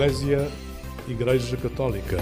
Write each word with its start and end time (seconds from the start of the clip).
Eclésia, 0.00 0.50
Igreja 1.06 1.58
Católica. 1.58 2.16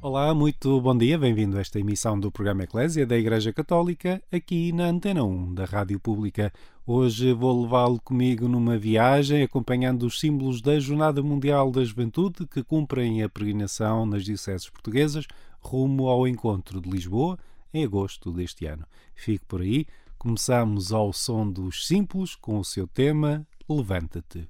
Olá, 0.00 0.32
muito 0.32 0.80
bom 0.80 0.96
dia, 0.96 1.18
bem-vindo 1.18 1.58
a 1.58 1.60
esta 1.60 1.78
emissão 1.78 2.18
do 2.18 2.32
programa 2.32 2.62
Eclésia 2.62 3.06
da 3.06 3.18
Igreja 3.18 3.52
Católica, 3.52 4.22
aqui 4.32 4.72
na 4.72 4.86
Antena 4.86 5.22
1 5.22 5.52
da 5.52 5.66
Rádio 5.66 6.00
Pública. 6.00 6.50
Hoje 6.86 7.34
vou 7.34 7.64
levá-lo 7.64 8.00
comigo 8.00 8.48
numa 8.48 8.78
viagem 8.78 9.42
acompanhando 9.42 10.04
os 10.04 10.18
símbolos 10.18 10.62
da 10.62 10.80
Jornada 10.80 11.22
Mundial 11.22 11.70
da 11.70 11.84
Juventude 11.84 12.46
que 12.46 12.62
cumprem 12.62 13.22
a 13.22 13.28
peregrinação 13.28 14.06
nas 14.06 14.24
dioceses 14.24 14.70
portuguesas 14.70 15.26
rumo 15.60 16.08
ao 16.08 16.26
encontro 16.26 16.80
de 16.80 16.88
Lisboa 16.88 17.38
em 17.72 17.84
agosto 17.84 18.32
deste 18.32 18.66
ano. 18.66 18.86
Fique 19.14 19.44
por 19.46 19.60
aí, 19.60 19.86
começamos 20.18 20.92
ao 20.92 21.12
som 21.12 21.50
dos 21.50 21.86
símbolos 21.86 22.34
com 22.34 22.58
o 22.58 22.64
seu 22.64 22.86
tema 22.86 23.46
Levanta-te. 23.68 24.48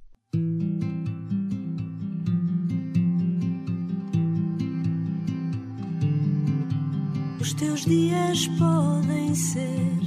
Os 7.40 7.54
teus 7.54 7.84
dias 7.84 8.46
podem 8.58 9.34
ser 9.34 9.98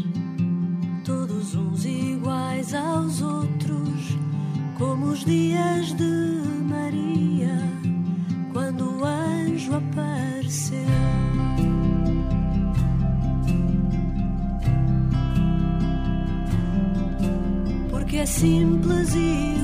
todos 1.04 1.56
uns 1.56 1.86
iguais 1.86 2.74
aos 2.74 3.22
outros, 3.22 4.18
como 4.78 5.08
os 5.08 5.26
dias 5.26 5.94
de 5.94 6.11
simples 18.32 19.14
e 19.14 19.61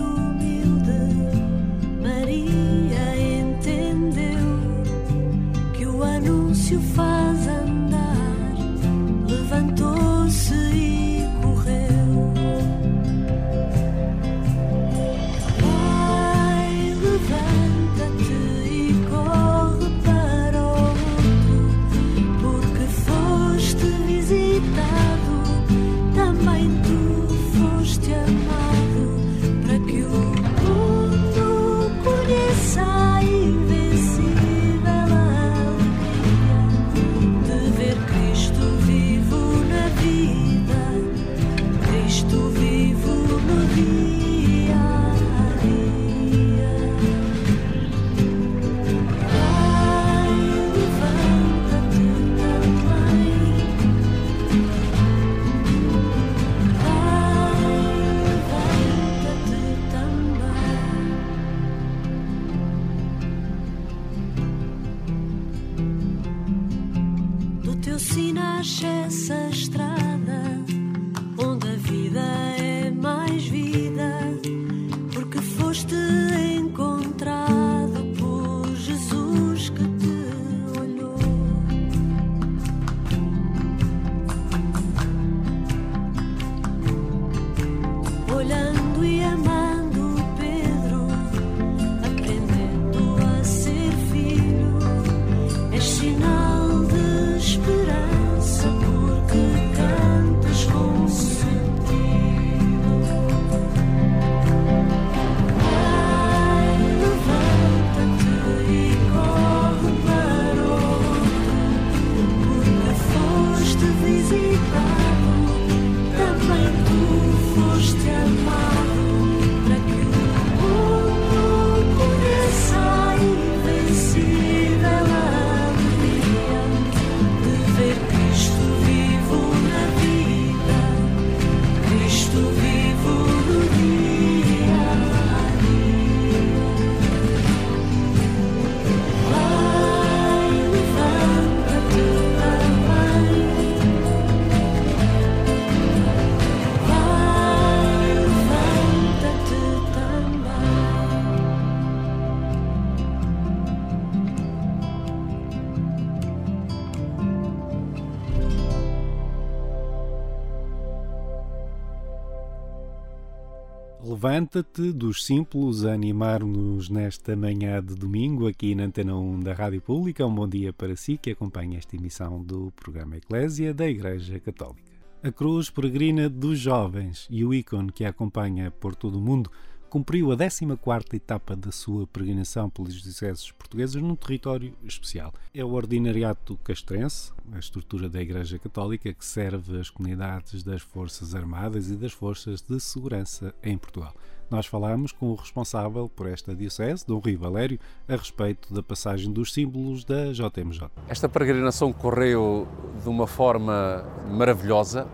Levanta-te 164.18 164.92
dos 164.92 165.24
simples 165.24 165.86
a 165.86 165.94
animar-nos 165.94 166.90
nesta 166.90 167.36
manhã 167.36 167.84
de 167.84 167.94
domingo 167.94 168.48
aqui 168.48 168.74
na 168.74 168.86
Antena 168.86 169.16
1 169.16 169.42
da 169.42 169.54
Rádio 169.54 169.80
Pública. 169.80 170.26
Um 170.26 170.34
bom 170.34 170.48
dia 170.48 170.74
para 170.74 170.96
si 170.96 171.20
que 171.20 171.30
acompanha 171.30 171.78
esta 171.78 171.96
emissão 171.96 172.42
do 172.42 172.72
programa 172.72 173.18
Eclésia 173.18 173.76
da 173.76 173.88
Igreja 173.88 174.40
Católica. 174.40 174.92
A 175.22 175.32
cruz 175.32 175.70
peregrina 175.70 176.28
dos 176.28 176.58
jovens 176.58 177.28
e 177.30 177.46
o 177.46 177.54
ícone 177.54 177.92
que 177.92 178.06
a 178.06 178.10
acompanha 178.10 178.72
por 178.72 178.96
todo 178.96 179.20
o 179.20 179.22
mundo 179.22 179.52
cumpriu 179.90 180.32
a 180.32 180.38
14ª 180.38 181.14
etapa 181.14 181.56
da 181.56 181.72
sua 181.72 182.06
peregrinação 182.08 182.70
pelos 182.70 183.02
dioceses 183.02 183.52
portugueses 183.52 183.96
num 183.96 184.16
território 184.16 184.74
especial. 184.84 185.34
É 185.54 185.64
o 185.64 185.72
Ordinariato 185.72 186.58
Castrense, 186.64 187.32
a 187.52 187.60
estrutura 187.60 188.10
da 188.10 188.22
Igreja 188.22 188.60
Católica 188.60 189.14
que 189.14 189.26
serve 189.26 189.80
as 189.80 189.90
comunidades 189.90 190.64
das 190.64 190.82
Forças 190.82 191.34
Armadas 191.34 191.90
e 191.90 191.96
das 191.96 192.12
Forças 192.12 192.62
de 192.62 192.80
Segurança 192.80 193.54
em 193.64 193.78
Portugal. 193.78 194.14
Nós 194.50 194.66
falámos 194.66 195.12
com 195.12 195.32
o 195.32 195.36
responsável 195.36 196.08
por 196.08 196.26
esta 196.26 196.56
diocese, 196.56 197.06
Dom 197.06 197.20
Rui 197.20 197.36
Valério, 197.36 197.78
a 198.08 198.16
respeito 198.16 198.74
da 198.74 198.82
passagem 198.82 199.32
dos 199.32 199.54
símbolos 199.54 200.06
da 200.06 200.32
JMJ. 200.32 200.90
Esta 201.10 201.28
peregrinação 201.28 201.92
correu 201.92 202.66
de 203.04 203.10
uma 203.10 203.28
forma 203.28 204.06
maravilhosa, 204.30 205.06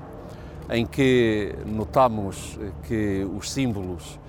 em 0.70 0.86
que 0.86 1.56
notamos 1.66 2.60
que 2.88 3.28
os 3.36 3.52
símbolos, 3.52 4.20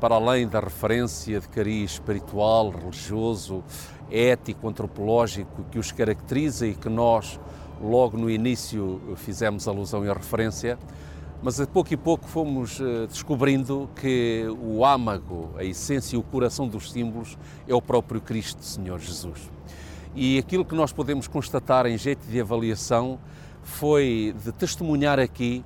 para 0.00 0.14
além 0.14 0.48
da 0.48 0.60
referência 0.60 1.40
de 1.40 1.48
cariz 1.48 1.92
espiritual, 1.92 2.70
religioso, 2.70 3.62
ético, 4.10 4.68
antropológico 4.68 5.64
que 5.70 5.78
os 5.78 5.92
caracteriza 5.92 6.66
e 6.66 6.74
que 6.74 6.88
nós, 6.88 7.38
logo 7.80 8.16
no 8.16 8.30
início, 8.30 9.00
fizemos 9.16 9.68
alusão 9.68 10.04
e 10.04 10.08
referência, 10.08 10.78
mas 11.42 11.58
a 11.58 11.66
pouco 11.66 11.92
e 11.94 11.96
pouco 11.96 12.28
fomos 12.28 12.80
eh, 12.80 13.06
descobrindo 13.06 13.88
que 13.96 14.44
o 14.60 14.84
âmago, 14.84 15.50
a 15.56 15.64
essência 15.64 16.16
e 16.16 16.18
o 16.18 16.22
coração 16.22 16.68
dos 16.68 16.92
símbolos 16.92 17.38
é 17.66 17.74
o 17.74 17.80
próprio 17.80 18.20
Cristo, 18.20 18.62
Senhor 18.62 18.98
Jesus. 18.98 19.50
E 20.14 20.38
aquilo 20.38 20.66
que 20.66 20.74
nós 20.74 20.92
podemos 20.92 21.26
constatar 21.26 21.86
em 21.86 21.96
jeito 21.96 22.26
de 22.26 22.38
avaliação 22.40 23.18
foi 23.62 24.34
de 24.44 24.52
testemunhar 24.52 25.18
aqui 25.18 25.64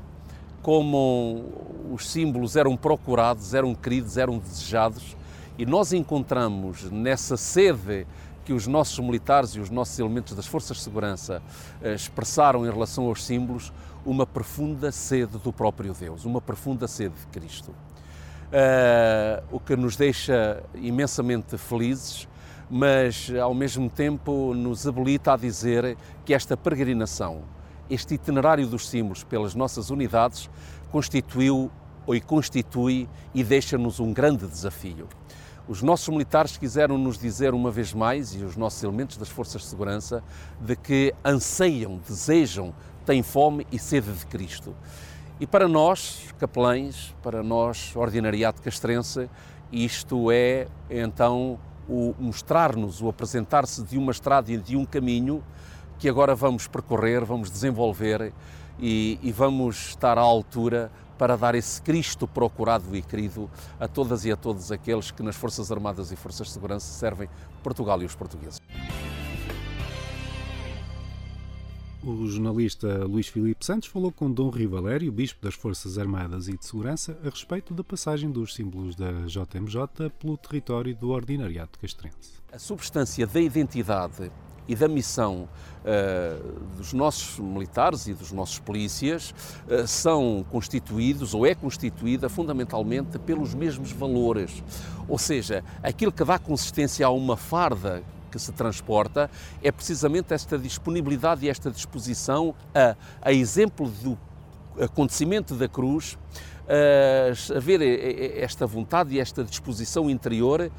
como 0.64 1.44
os 1.93 2.08
símbolos 2.08 2.56
eram 2.56 2.75
procurados, 2.75 3.52
eram 3.52 3.75
queridos, 3.75 4.16
eram 4.16 4.38
desejados, 4.38 5.14
e 5.58 5.66
nós 5.66 5.93
encontramos 5.93 6.90
nessa 6.90 7.37
sede 7.37 8.06
que 8.46 8.52
os 8.55 8.66
nossos 8.66 8.99
militares 8.99 9.50
e 9.50 9.61
os 9.61 9.69
nossos 9.69 9.99
elementos 9.99 10.34
das 10.34 10.46
forças 10.46 10.78
de 10.78 10.82
segurança 10.82 11.43
eh, 11.82 11.93
expressaram 11.93 12.66
em 12.66 12.70
relação 12.70 13.05
aos 13.05 13.22
símbolos 13.22 13.75
uma 14.06 14.26
profunda 14.26 14.90
sede 14.90 15.37
do 15.37 15.52
próprio 15.52 15.93
Deus, 15.93 16.25
uma 16.25 16.40
profunda 16.40 16.88
sede 16.88 17.14
de 17.14 17.26
Cristo. 17.26 17.70
Uh, 17.70 19.43
o 19.50 19.60
que 19.60 19.75
nos 19.76 19.96
deixa 19.96 20.62
imensamente 20.75 21.58
felizes, 21.58 22.26
mas 22.70 23.31
ao 23.43 23.52
mesmo 23.52 23.90
tempo 23.90 24.55
nos 24.55 24.87
habilita 24.87 25.34
a 25.34 25.37
dizer 25.37 25.96
que 26.25 26.32
esta 26.32 26.56
peregrinação, 26.56 27.43
este 27.88 28.14
itinerário 28.14 28.66
dos 28.66 28.88
símbolos 28.88 29.25
pelas 29.25 29.54
nossas 29.54 29.90
unidades, 29.90 30.48
constituiu 30.90 31.70
e 32.08 32.20
constitui 32.20 33.08
e 33.34 33.42
deixa-nos 33.42 34.00
um 34.00 34.12
grande 34.12 34.46
desafio. 34.46 35.08
Os 35.66 35.81
nossos 35.81 36.08
militares 36.08 36.58
quiseram 36.58 36.98
nos 36.98 37.19
dizer 37.19 37.54
uma 37.54 37.70
vez 37.70 37.94
mais, 37.94 38.34
e 38.34 38.44
os 38.44 38.54
nossos 38.54 38.82
elementos 38.82 39.16
das 39.16 39.31
forças 39.31 39.62
de 39.62 39.69
segurança, 39.69 40.22
de 40.60 40.76
que 40.76 41.14
anseiam, 41.25 41.98
desejam, 42.06 42.75
têm 43.06 43.22
fome 43.22 43.66
e 43.72 43.78
sede 43.78 44.12
de 44.12 44.26
Cristo. 44.26 44.75
E 45.40 45.46
para 45.46 45.66
nós, 45.66 46.28
capelães, 46.38 47.14
para 47.22 47.42
nós, 47.42 47.96
ordinariado 47.96 48.60
castrense, 48.60 49.28
isto 49.72 50.31
é 50.31 50.69
então 50.88 51.58
o 51.88 52.14
mostrar-nos, 52.19 53.00
o 53.02 53.08
apresentar-se 53.08 53.82
de 53.82 53.98
uma 53.98 54.12
estrada 54.12 54.52
e 54.52 54.56
de 54.56 54.76
um 54.76 54.84
caminho 54.84 55.42
que 55.99 56.08
agora 56.08 56.35
vamos 56.35 56.67
percorrer, 56.67 57.25
vamos 57.25 57.50
desenvolver 57.50 58.32
e, 58.79 59.19
e 59.23 59.32
vamos 59.32 59.88
estar 59.88 60.19
à 60.19 60.23
altura 60.23 60.91
para 61.19 61.37
dar 61.37 61.55
esse 61.55 61.81
Cristo 61.81 62.26
procurado 62.26 62.94
e 62.96 63.02
querido 63.02 63.50
a 63.79 63.87
todas 63.87 64.25
e 64.25 64.32
a 64.32 64.37
todos 64.37 64.73
aqueles 64.73 65.11
que 65.11 65.23
nas 65.23 65.37
Forças 65.37 65.70
Armadas 65.70 66.11
e 66.11 66.17
Forças 66.17 66.49
de 66.49 66.52
Segurança 66.52 66.87
servem 66.87 67.29
Portugal 67.62 68.02
e 68.02 68.05
os 68.05 68.14
portugueses. 68.14 68.61
O 72.02 72.26
jornalista 72.26 73.02
Luís 73.05 73.29
Filipe 73.29 73.64
Santos 73.64 73.88
falou 73.88 74.12
com 74.12 74.31
Dom 74.31 74.50
Rio 74.50 74.69
Valério, 74.69 75.11
bispo 75.11 75.43
das 75.43 75.55
Forças 75.55 75.96
Armadas 75.96 76.49
e 76.49 76.56
de 76.58 76.67
Segurança, 76.67 77.19
a 77.25 77.31
respeito 77.31 77.73
da 77.73 77.82
passagem 77.82 78.31
dos 78.31 78.52
símbolos 78.55 78.94
da 78.94 79.11
JMJ 79.26 80.11
pelo 80.19 80.37
território 80.37 80.94
do 80.94 81.08
Ordinariado 81.08 81.79
Castrense. 81.81 82.43
A 82.52 82.58
substância 82.58 83.26
da 83.26 83.41
identidade 83.41 84.31
e 84.66 84.75
da 84.75 84.88
missão 84.88 85.49
uh, 85.84 86.76
dos 86.76 86.93
nossos 86.93 87.38
militares 87.38 88.06
e 88.06 88.14
dos 88.14 88.32
nossos 88.32 88.58
polícias 88.58 89.34
uh, 89.69 89.87
são 89.87 90.44
constituídos 90.50 91.34
ou 91.34 91.46
é 91.46 91.55
constituída 91.55 92.28
fundamentalmente 92.28 93.19
pelos 93.19 93.55
mesmos 93.55 93.93
valores. 93.93 94.62
Ou 95.08 95.19
seja, 95.19 95.62
aquilo 95.82 96.12
que 96.12 96.25
dá 96.25 96.38
consistência 96.38 97.06
a 97.06 97.11
uma 97.11 97.37
farda 97.37 98.02
que 98.31 98.38
se 98.38 98.52
transporta 98.52 99.31
é 99.62 99.70
precisamente 99.70 100.34
esta 100.34 100.58
disponibilidade 100.58 101.46
e 101.46 101.49
esta 101.49 101.70
disposição 101.70 102.55
a, 102.75 102.96
a 103.22 103.32
exemplo 103.32 103.88
do 104.02 104.19
acontecimento 104.81 105.55
da 105.55 105.69
cruz, 105.69 106.19
a 106.67 107.56
haver 107.56 107.81
esta 108.38 108.67
vontade 108.67 109.14
e 109.14 109.20
esta 109.20 109.44
disposição 109.44 110.10
interior 110.10 110.70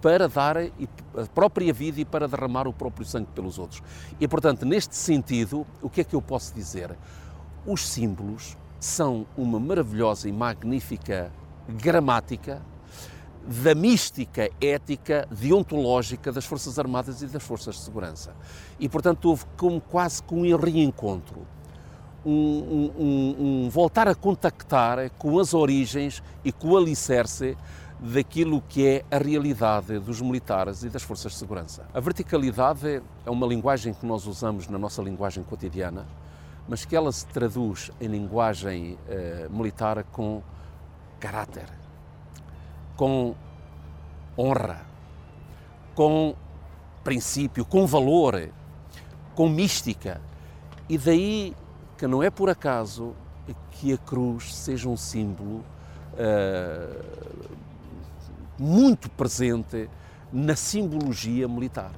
para 0.00 0.28
dar 0.28 0.56
a 0.56 1.26
própria 1.34 1.72
vida 1.72 2.00
e 2.00 2.04
para 2.04 2.28
derramar 2.28 2.66
o 2.66 2.72
próprio 2.72 3.06
sangue 3.06 3.28
pelos 3.34 3.58
outros. 3.58 3.82
E, 4.20 4.28
portanto, 4.28 4.64
neste 4.64 4.94
sentido, 4.94 5.66
o 5.82 5.90
que 5.90 6.00
é 6.00 6.04
que 6.04 6.14
eu 6.14 6.22
posso 6.22 6.54
dizer? 6.54 6.96
Os 7.66 7.86
símbolos 7.86 8.56
são 8.80 9.26
uma 9.36 9.58
maravilhosa 9.58 10.28
e 10.28 10.32
magnífica 10.32 11.32
gramática 11.68 12.62
da 13.48 13.74
mística 13.74 14.50
ética 14.60 15.26
deontológica 15.30 16.30
das 16.30 16.44
Forças 16.44 16.78
Armadas 16.78 17.22
e 17.22 17.26
das 17.26 17.42
Forças 17.42 17.76
de 17.76 17.80
Segurança. 17.80 18.34
E, 18.78 18.88
portanto, 18.88 19.24
houve 19.26 19.44
como 19.56 19.80
quase 19.80 20.22
com 20.22 20.42
um 20.42 20.56
reencontro, 20.56 21.46
um, 22.26 22.92
um, 22.98 23.36
um, 23.38 23.70
voltar 23.70 24.06
a 24.06 24.14
contactar 24.14 25.10
com 25.16 25.38
as 25.38 25.54
origens 25.54 26.22
e 26.44 26.52
com 26.52 26.68
o 26.68 26.76
alicerce 26.76 27.56
daquilo 27.98 28.62
que 28.62 28.86
é 28.86 29.04
a 29.10 29.18
realidade 29.18 29.98
dos 29.98 30.20
militares 30.20 30.84
e 30.84 30.88
das 30.88 31.02
forças 31.02 31.32
de 31.32 31.38
segurança. 31.38 31.86
A 31.92 32.00
verticalidade 32.00 33.02
é 33.26 33.30
uma 33.30 33.46
linguagem 33.46 33.92
que 33.92 34.06
nós 34.06 34.26
usamos 34.26 34.68
na 34.68 34.78
nossa 34.78 35.02
linguagem 35.02 35.42
cotidiana, 35.42 36.06
mas 36.68 36.84
que 36.84 36.94
ela 36.94 37.10
se 37.10 37.26
traduz 37.26 37.90
em 38.00 38.06
linguagem 38.06 38.98
eh, 39.08 39.48
militar 39.50 40.04
com 40.04 40.42
caráter, 41.18 41.66
com 42.96 43.34
honra, 44.36 44.86
com 45.94 46.36
princípio, 47.02 47.64
com 47.64 47.86
valor, 47.86 48.50
com 49.34 49.48
mística. 49.48 50.20
E 50.88 50.96
daí 50.96 51.56
que 51.96 52.06
não 52.06 52.22
é 52.22 52.30
por 52.30 52.48
acaso 52.48 53.14
que 53.72 53.92
a 53.92 53.98
cruz 53.98 54.54
seja 54.54 54.88
um 54.88 54.96
símbolo 54.96 55.64
uh, 56.14 57.17
muito 58.58 59.08
presente 59.10 59.88
na 60.32 60.56
simbologia 60.56 61.46
militar. 61.48 61.92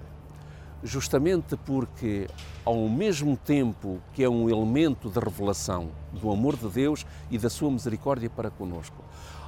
Justamente 0.83 1.57
porque, 1.57 2.27
ao 2.65 2.89
mesmo 2.89 3.37
tempo 3.37 4.01
que 4.13 4.25
é 4.25 4.29
um 4.29 4.49
elemento 4.49 5.11
de 5.11 5.19
revelação 5.19 5.91
do 6.13 6.31
amor 6.31 6.57
de 6.57 6.69
Deus 6.69 7.05
e 7.31 7.37
da 7.37 7.51
sua 7.51 7.71
misericórdia 7.71 8.31
para 8.31 8.51
conosco, 8.51 9.05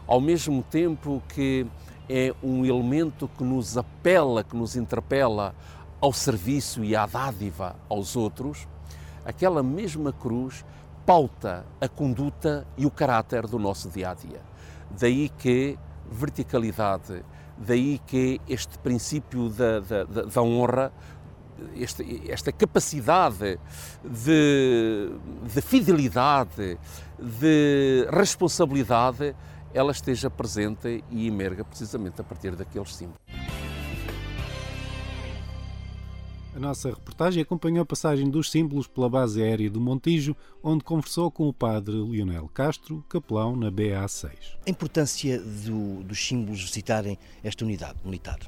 ao 0.06 0.20
mesmo 0.20 0.62
tempo 0.62 1.22
que 1.28 1.66
é 2.08 2.34
um 2.42 2.66
elemento 2.66 3.30
que 3.38 3.44
nos 3.44 3.78
apela, 3.78 4.44
que 4.44 4.56
nos 4.56 4.76
interpela 4.76 5.54
ao 6.00 6.12
serviço 6.12 6.84
e 6.84 6.94
à 6.94 7.06
dádiva 7.06 7.76
aos 7.88 8.16
outros, 8.16 8.66
aquela 9.24 9.62
mesma 9.62 10.12
cruz 10.12 10.64
pauta 11.06 11.64
a 11.80 11.88
conduta 11.88 12.66
e 12.76 12.84
o 12.84 12.90
caráter 12.90 13.46
do 13.46 13.58
nosso 13.58 13.88
dia 13.88 14.10
a 14.10 14.14
dia. 14.14 14.40
Daí 14.90 15.28
que 15.28 15.78
verticalidade. 16.12 17.24
Daí 17.58 18.00
que 18.06 18.40
este 18.48 18.78
princípio 18.78 19.48
da, 19.48 19.80
da, 19.80 20.04
da 20.04 20.42
honra, 20.42 20.92
este, 21.76 22.22
esta 22.28 22.50
capacidade 22.50 23.58
de, 24.02 25.10
de 25.52 25.60
fidelidade, 25.60 26.78
de 27.18 28.06
responsabilidade, 28.10 29.34
ela 29.74 29.92
esteja 29.92 30.28
presente 30.28 31.02
e 31.10 31.26
emerga 31.26 31.64
precisamente 31.64 32.20
a 32.20 32.24
partir 32.24 32.54
daqueles 32.56 32.94
símbolos. 32.94 33.41
A 36.54 36.58
nossa 36.58 36.90
reportagem 36.90 37.42
acompanhou 37.42 37.82
a 37.82 37.86
passagem 37.86 38.28
dos 38.28 38.50
símbolos 38.50 38.86
pela 38.86 39.08
base 39.08 39.42
aérea 39.42 39.70
do 39.70 39.80
Montijo, 39.80 40.36
onde 40.62 40.84
conversou 40.84 41.30
com 41.30 41.48
o 41.48 41.52
padre 41.52 41.94
Lionel 41.96 42.46
Castro, 42.48 43.02
capelão 43.08 43.56
na 43.56 43.70
BA-6. 43.70 44.58
A 44.66 44.70
importância 44.70 45.40
do, 45.40 46.02
dos 46.02 46.18
símbolos 46.22 46.62
visitarem 46.62 47.18
esta 47.42 47.64
unidade 47.64 47.98
militar? 48.04 48.38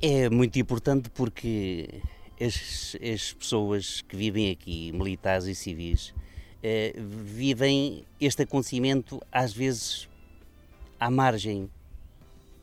É 0.00 0.30
muito 0.30 0.56
importante 0.60 1.10
porque 1.10 2.00
as, 2.40 2.96
as 3.02 3.32
pessoas 3.32 4.00
que 4.02 4.14
vivem 4.14 4.50
aqui, 4.52 4.92
militares 4.92 5.46
e 5.46 5.54
civis, 5.54 6.14
eh, 6.62 6.94
vivem 6.96 8.04
este 8.20 8.42
acontecimento 8.42 9.20
às 9.32 9.52
vezes 9.52 10.08
à 10.98 11.10
margem 11.10 11.68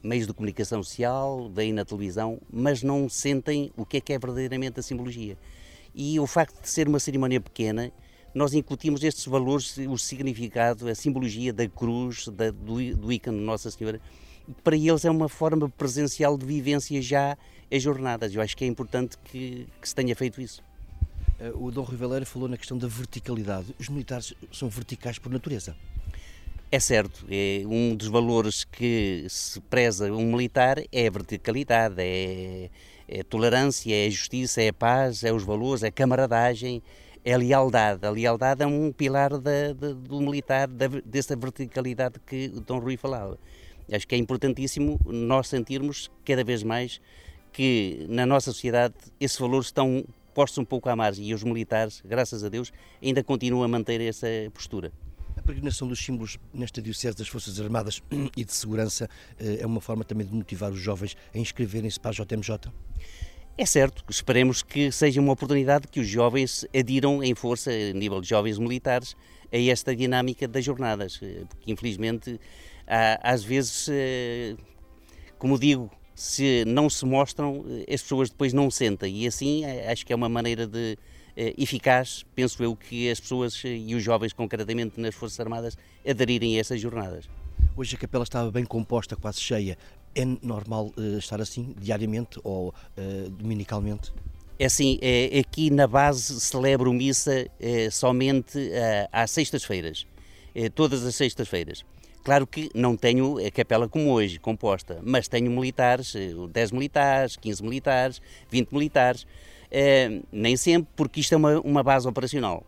meios 0.08 0.26
de 0.26 0.34
comunicação 0.34 0.82
social, 0.82 1.50
veem 1.50 1.74
na 1.74 1.84
televisão, 1.84 2.40
mas 2.50 2.82
não 2.82 3.10
sentem 3.10 3.72
o 3.76 3.86
que 3.86 3.98
é 3.98 4.02
que 4.02 4.14
é 4.14 4.18
verdadeiramente 4.18 4.80
a 4.80 4.84
simbologia. 4.84 5.38
E 5.94 6.20
o 6.20 6.26
facto 6.26 6.62
de 6.62 6.70
ser 6.70 6.88
uma 6.88 7.00
cerimónia 7.00 7.42
pequena, 7.42 7.92
nós 8.34 8.54
incutimos 8.54 9.04
estes 9.04 9.26
valores, 9.26 9.78
o 9.78 9.98
significado, 9.98 10.88
a 10.88 10.96
simbologia 10.96 11.52
da 11.52 11.68
cruz, 11.68 12.28
da, 12.30 12.52
do, 12.52 12.96
do 12.96 13.12
ícone 13.12 13.40
Nossa 13.40 13.70
Senhora. 13.70 14.00
Para 14.64 14.78
eles 14.78 15.04
é 15.04 15.12
uma 15.12 15.28
forma 15.28 15.68
presencial 15.68 16.38
de 16.38 16.46
vivência 16.46 17.02
já 17.02 17.38
as 17.70 17.84
jornadas. 17.84 18.34
Eu 18.34 18.42
acho 18.42 18.56
que 18.56 18.64
é 18.64 18.68
importante 18.68 19.18
que, 19.26 19.68
que 19.82 19.90
se 19.90 19.94
tenha 19.94 20.16
feito 20.16 20.40
isso. 20.40 20.64
Eh, 21.40 21.52
o 21.56 21.70
Dom 21.70 21.84
Riveleira 21.84 22.26
falou 22.26 22.48
na 22.48 22.58
questão 22.58 22.78
da 22.78 22.88
verticalidade. 22.88 23.76
Os 23.78 23.90
militares 23.90 24.34
são 24.54 24.70
verticais 24.70 25.20
por 25.20 25.32
natureza. 25.32 25.76
É 26.70 26.82
certo, 26.82 27.26
é 27.30 27.66
um 27.66 27.96
dos 27.96 28.10
valores 28.10 28.66
que 28.66 29.26
se 29.30 29.58
preza 29.62 30.12
um 30.12 30.34
militar 30.34 30.78
é 30.92 31.08
a 31.08 31.10
verticalidade, 31.10 31.96
é, 32.00 32.70
é 33.08 33.22
a 33.22 33.24
tolerância, 33.24 33.96
é 33.96 34.06
a 34.06 34.10
justiça, 34.10 34.62
é 34.62 34.68
a 34.68 34.74
paz, 34.74 35.24
é 35.24 35.32
os 35.32 35.44
valores, 35.44 35.82
é 35.84 35.88
a 35.88 35.92
camaradagem, 35.92 36.84
é 37.24 37.34
a 37.34 37.38
lealdade. 37.38 38.06
A 38.06 38.10
lealdade 38.10 38.64
é 38.64 38.68
um 38.68 38.92
pilar 38.92 39.30
da, 39.38 39.72
da, 39.72 39.94
do 39.94 40.20
militar, 40.20 40.68
da, 40.68 40.88
dessa 41.06 41.38
verticalidade 41.38 42.20
que 42.28 42.52
o 42.54 42.60
Dom 42.60 42.80
Rui 42.80 42.98
falava. 42.98 43.40
Acho 43.90 44.06
que 44.06 44.16
é 44.16 44.18
importantíssimo 44.18 45.00
nós 45.06 45.48
sentirmos 45.48 46.12
cada 46.26 46.44
vez 46.44 46.64
mais 46.64 47.00
que 47.54 48.06
na 48.10 48.26
nossa 48.26 48.52
sociedade 48.52 48.94
esses 49.22 49.38
valores 49.38 49.68
estão 49.68 50.04
postos 50.34 50.58
um 50.58 50.66
pouco 50.66 50.90
à 50.90 50.98
margem 50.98 51.28
e 51.28 51.34
os 51.34 51.46
militares, 51.46 52.04
graças 52.04 52.44
a 52.44 52.50
Deus, 52.50 52.74
ainda 53.02 53.24
continuam 53.24 53.64
a 53.64 53.70
manter 53.70 54.02
essa 54.02 54.28
postura. 54.54 54.92
Peregrinação 55.48 55.88
dos 55.88 56.04
símbolos 56.04 56.38
nesta 56.54 56.82
Diocese 56.82 57.16
das 57.16 57.30
Forças 57.30 57.58
Armadas 57.58 58.04
e 58.36 58.44
de 58.44 58.54
Segurança 58.54 59.10
é 59.40 59.66
uma 59.66 59.80
forma 59.80 60.04
também 60.04 60.28
de 60.28 60.34
motivar 60.34 60.74
os 60.74 60.80
jovens 60.80 61.16
a 61.34 61.38
inscreverem-se 61.38 61.98
para 61.98 62.12
a 62.12 62.14
JMJ? 62.14 62.70
É 63.58 63.66
certo, 63.66 64.04
esperemos 64.10 64.62
que 64.62 64.92
seja 64.92 65.22
uma 65.22 65.32
oportunidade 65.32 65.88
que 65.88 66.02
os 66.02 66.08
jovens 66.08 66.66
adiram 66.78 67.24
em 67.24 67.34
força, 67.34 67.72
a 67.72 67.94
nível 67.94 68.20
de 68.20 68.28
jovens 68.28 68.60
militares, 68.60 69.16
a 69.50 69.58
esta 69.58 69.96
dinâmica 69.96 70.50
das 70.50 70.66
jornadas, 70.66 71.18
porque 71.48 71.72
infelizmente 71.72 72.38
há, 72.86 73.32
às 73.32 73.42
vezes, 73.42 73.88
como 75.40 75.58
digo, 75.58 75.90
se 76.14 76.66
não 76.66 76.90
se 76.90 77.06
mostram, 77.06 77.64
as 77.90 78.02
pessoas 78.02 78.30
depois 78.30 78.52
não 78.52 78.70
sentem. 78.70 79.24
E 79.24 79.28
assim 79.28 79.64
acho 79.64 80.06
que 80.06 80.12
é 80.12 80.16
uma 80.16 80.28
maneira 80.28 80.68
de 80.68 80.94
eh, 80.94 80.98
eficaz, 81.58 82.26
penso 82.34 82.62
eu, 82.64 82.76
que 82.76 83.10
as 83.10 83.20
pessoas 83.20 83.62
e 83.64 83.94
os 83.94 84.04
jovens, 84.04 84.34
concretamente 84.34 85.00
nas 85.00 85.14
Forças 85.14 85.40
Armadas, 85.40 85.78
aderirem 86.08 86.58
a 86.58 86.60
essas 86.60 86.82
jornadas. 86.82 87.30
Hoje 87.76 87.96
a 87.96 88.00
capela 88.00 88.24
estava 88.24 88.50
bem 88.50 88.66
composta, 88.66 89.16
quase 89.16 89.40
cheia. 89.40 89.78
É 90.16 90.26
normal 90.42 90.92
uh, 90.98 91.18
estar 91.20 91.40
assim 91.40 91.76
diariamente 91.80 92.40
ou 92.44 92.70
uh, 92.70 93.30
dominicalmente? 93.30 94.12
É 94.58 94.66
assim, 94.66 94.98
é, 95.00 95.38
aqui 95.38 95.70
na 95.70 95.86
base 95.86 96.42
celebro 96.42 96.92
missa 96.92 97.48
é, 97.60 97.92
somente 97.92 98.58
às 99.12 99.30
sextas-feiras, 99.30 100.08
é, 100.56 100.68
todas 100.68 101.06
as 101.06 101.14
sextas-feiras. 101.14 101.86
Claro 102.28 102.46
que 102.46 102.70
não 102.76 102.98
tenho 102.98 103.38
a 103.38 103.50
capela 103.50 103.88
como 103.88 104.12
hoje, 104.12 104.38
composta, 104.38 105.00
mas 105.02 105.30
tenho 105.30 105.50
militares, 105.50 106.14
10 106.14 106.72
eh, 106.72 106.76
militares, 106.76 107.38
15 107.38 107.64
militares, 107.64 108.22
20 108.50 108.74
militares, 108.74 109.26
eh, 109.72 110.22
nem 110.32 110.56
sempre, 110.56 110.92
porque 110.96 111.20
isto 111.20 111.34
é 111.34 111.38
uma, 111.38 111.60
uma 111.62 111.84
base 111.84 112.08
operacional. 112.08 112.66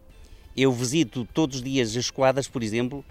Eu 0.55 0.71
visito 0.71 1.25
todos 1.33 1.57
os 1.57 1.63
dias 1.63 1.89
as 1.89 1.95
esquadras, 1.95 2.47
por 2.47 2.63
exemplo, 2.63 3.03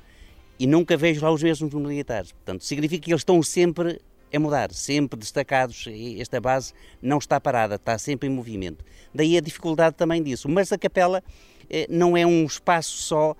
e 0.59 0.67
nunca 0.67 0.97
vejo 0.97 1.23
lá 1.23 1.31
os 1.31 1.43
mesmos 1.43 1.73
militares. 1.73 2.33
Portanto, 2.33 2.65
significa 2.65 3.05
que 3.05 3.13
eles 3.13 3.21
estão 3.21 3.43
sempre 3.43 4.01
a 4.35 4.39
mudar, 4.39 4.73
sempre 4.73 5.19
destacados. 5.19 5.87
Esta 6.19 6.41
base 6.41 6.73
não 7.01 7.19
está 7.19 7.41
parada, 7.41 7.77
está 7.77 7.97
sempre 7.97 8.29
em 8.29 8.33
movimento. 8.33 8.85
Daí 9.15 9.37
a 9.37 9.41
dificuldade 9.41 9.97
também 9.97 10.23
disso. 10.23 10.49
Mas 10.49 10.73
a 10.73 10.79
capela 10.79 11.23
eh, 11.71 11.87
não 11.89 12.17
é 12.17 12.27
um 12.27 12.45
espaço 12.45 12.99
só 12.99 13.37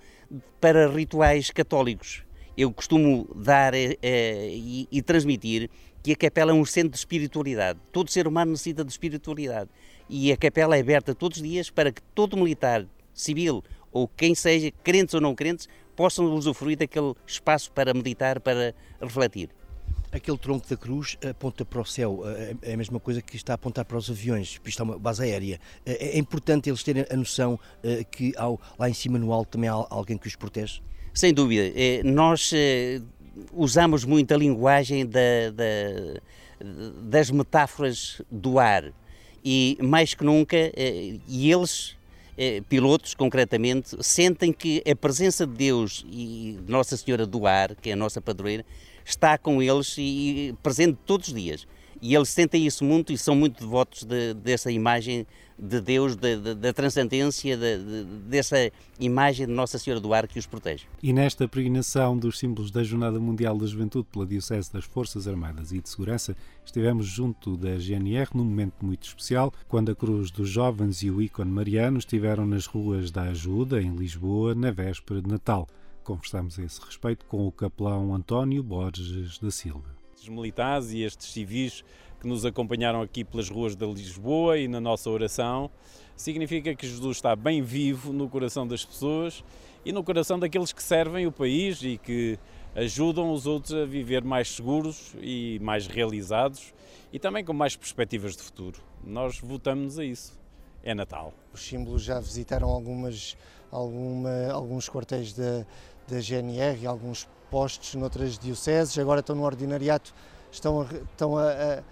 para 0.61 0.89
rituais 0.89 1.51
católicos 1.51 2.23
eu 2.59 2.73
costumo 2.73 3.29
dar 3.37 3.73
é, 3.73 3.97
e, 4.03 4.89
e, 4.91 5.01
transmitir 5.01 5.71
que 6.03 6.11
a 6.11 6.17
capela 6.17 6.51
é 6.51 6.55
um 6.55 6.65
centro 6.65 6.91
de 6.91 6.97
espiritualidade. 6.97 7.79
Todo 7.93 8.11
ser 8.11 8.27
humano 8.27 8.51
necessita 8.51 8.85
de 8.85 8.91
espiritualidade. 8.91 9.71
E 10.09 10.33
a 10.33 10.37
capela 10.37 10.77
é 10.77 10.81
aberta 10.81 11.15
todos 11.15 11.39
os 11.39 11.43
dias 11.43 11.71
para 11.71 11.93
que 11.93 12.03
todo 12.15 12.37
militar, 12.37 12.87
civil 13.13 13.63
ou 13.93 14.09
quem 14.09 14.35
seja, 14.35 14.71
crentes 14.83 15.15
ou 15.15 15.21
não 15.21 15.35
crentes, 15.35 15.69
possam 15.97 16.33
usufruir 16.35 16.79
daquele 16.79 17.15
espaço 17.27 17.73
para 17.73 17.93
meditar, 17.93 18.41
para 18.41 18.75
refletir. 19.01 19.51
Aquele 20.13 20.39
tronco 20.39 20.67
da 20.69 20.77
cruz 20.77 21.19
aponta 21.29 21.65
para 21.65 21.81
o 21.81 21.85
céu, 21.85 22.23
é 22.63 22.73
a 22.73 22.77
mesma 22.77 22.99
coisa 22.99 23.21
que 23.21 23.37
está 23.37 23.53
a 23.53 23.57
apontar 23.57 23.85
para 23.85 23.97
os 23.97 24.09
aviões, 24.09 24.59
isto 24.65 24.81
é 24.81 24.85
uma 24.85 24.99
base 24.99 25.23
aérea. 25.23 25.61
É 25.85 26.19
importante 26.19 26.71
eles 26.71 26.83
terem 26.83 27.05
a 27.11 27.17
noção 27.17 27.59
que 28.11 28.33
ao, 28.37 28.61
lá 28.79 28.89
em 28.89 28.95
cima 28.95 29.19
no 29.19 29.33
alto 29.33 29.51
também 29.51 29.69
há 29.69 29.73
alguém 29.73 30.17
que 30.17 30.27
os 30.27 30.37
protege? 30.37 30.81
Sem 31.13 31.35
dúvida. 31.35 31.73
Eh, 31.75 32.03
nós 32.05 32.53
eh, 32.55 33.03
usamos 33.53 34.05
muito 34.05 34.33
a 34.33 34.37
linguagem 34.37 35.05
da, 35.05 35.51
da, 35.53 36.21
das 37.03 37.31
metáforas 37.31 38.23
do 38.31 38.59
ar 38.59 38.93
e 39.45 39.79
mais 39.81 40.15
que 40.15 40.25
nunca, 40.25 40.57
eh, 40.57 41.17
e 41.29 41.51
eles, 41.51 41.97
pilotos 42.69 43.15
concretamente, 43.15 43.97
sentem 44.01 44.53
que 44.53 44.81
a 44.89 44.95
presença 44.95 45.45
de 45.45 45.55
Deus 45.55 46.07
e 46.09 46.57
Nossa 46.69 46.97
Senhora 46.97 47.27
do 47.27 47.49
Ar, 47.49 47.75
que 47.75 47.91
é 47.91 47.95
a 47.95 47.97
nossa 47.97 48.21
padroeira, 48.21 48.65
está 49.05 49.37
com 49.37 49.61
eles 49.61 49.97
e 49.99 50.55
presente 50.63 50.97
todos 51.05 51.29
os 51.29 51.35
dias. 51.35 51.67
E 52.01 52.15
eles 52.15 52.29
sentem 52.29 52.67
isso 52.67 52.85
muito 52.85 53.13
e 53.13 53.19
são 53.19 53.35
muito 53.35 53.61
devotos 53.61 54.05
de, 54.05 54.35
dessa 54.35 54.71
imagem 54.71 55.27
de 55.59 55.81
Deus, 55.81 56.15
da 56.15 56.73
transcendência, 56.73 57.57
de, 57.57 57.79
de, 57.79 58.05
dessa 58.29 58.71
imagem 59.01 59.47
de 59.47 59.53
Nossa 59.53 59.77
Senhora 59.77 60.01
do 60.01 60.15
Ar 60.15 60.29
que 60.29 60.39
os 60.39 60.47
protege. 60.47 60.87
E 61.03 61.13
nesta 61.13 61.49
peregrinação 61.49 62.17
dos 62.17 62.39
símbolos 62.39 62.71
da 62.71 62.85
Jornada 62.85 63.19
Mundial 63.19 63.59
da 63.59 63.67
Juventude 63.67 64.07
pela 64.13 64.25
Diocese 64.25 64.73
das 64.73 64.85
Forças 64.85 65.27
Armadas 65.27 65.73
e 65.73 65.81
de 65.81 65.89
Segurança, 65.89 66.37
estivemos 66.65 67.07
junto 67.07 67.57
da 67.57 67.77
GNR 67.77 68.29
num 68.35 68.45
momento 68.45 68.87
muito 68.87 69.09
especial, 69.09 69.53
quando 69.67 69.91
a 69.91 69.97
Cruz 69.97 70.31
dos 70.31 70.49
Jovens 70.49 71.03
e 71.03 71.11
o 71.11 71.21
ícone 71.21 71.51
mariano 71.51 71.99
estiveram 71.99 72.47
nas 72.47 72.67
ruas 72.67 73.11
da 73.11 73.23
Ajuda, 73.23 73.83
em 73.83 73.97
Lisboa, 73.97 74.55
na 74.55 74.71
véspera 74.71 75.21
de 75.21 75.29
Natal. 75.29 75.67
Conversamos 76.05 76.59
a 76.59 76.63
esse 76.63 76.81
respeito 76.81 77.27
com 77.27 77.47
o 77.47 77.53
capelão 77.53 78.15
António 78.15 78.63
Borges 78.63 79.39
da 79.41 79.51
Silva. 79.51 79.98
Estes 80.19 80.29
militares 80.29 80.91
e 80.91 81.03
estes 81.03 81.31
civis 81.31 81.85
que 82.21 82.27
nos 82.27 82.45
acompanharam 82.45 83.01
aqui 83.01 83.23
pelas 83.23 83.49
ruas 83.49 83.77
de 83.77 83.87
Lisboa 83.87 84.59
e 84.59 84.67
na 84.67 84.81
nossa 84.81 85.09
oração, 85.09 85.71
significa 86.17 86.75
que 86.75 86.89
Jesus 86.89 87.19
está 87.19 87.37
bem 87.37 87.63
vivo 87.63 88.13
no 88.13 88.29
coração 88.29 88.67
das 88.67 88.85
pessoas 88.85 89.45
e 89.85 89.93
no 89.93 90.03
coração 90.03 90.37
daqueles 90.37 90.73
que 90.73 90.83
servem 90.83 91.25
o 91.29 91.31
país 91.31 91.81
e 91.85 91.97
que 91.99 92.37
ajudam 92.75 93.31
os 93.33 93.47
outros 93.47 93.73
a 93.73 93.85
viver 93.85 94.25
mais 94.25 94.57
seguros 94.57 95.15
e 95.21 95.61
mais 95.63 95.87
realizados 95.87 96.75
e 97.13 97.19
também 97.21 97.45
com 97.45 97.53
mais 97.53 97.77
perspectivas 97.77 98.37
de 98.37 98.43
futuro. 98.43 98.81
Nós 99.05 99.39
votamos 99.39 100.01
a 100.01 100.05
isso. 100.05 100.37
É 100.83 100.95
Natal. 100.95 101.33
Os 101.53 101.61
símbolos 101.61 102.03
já 102.03 102.19
visitaram 102.19 102.69
algumas, 102.69 103.37
alguma, 103.71 104.51
alguns 104.51 104.89
quartéis 104.89 105.33
da, 105.33 105.65
da 106.09 106.21
GNR 106.21 106.83
e 106.83 106.87
alguns 106.89 107.29
postos 107.51 107.95
noutras 107.95 108.39
dioceses, 108.39 108.99
agora 108.99 109.21
estão 109.21 109.35
no 109.35 109.43
ordinariato, 109.43 110.15
estão 110.51 110.83
a, 110.83 110.85
estão 110.85 111.37
a, 111.37 111.51
a 111.51 111.83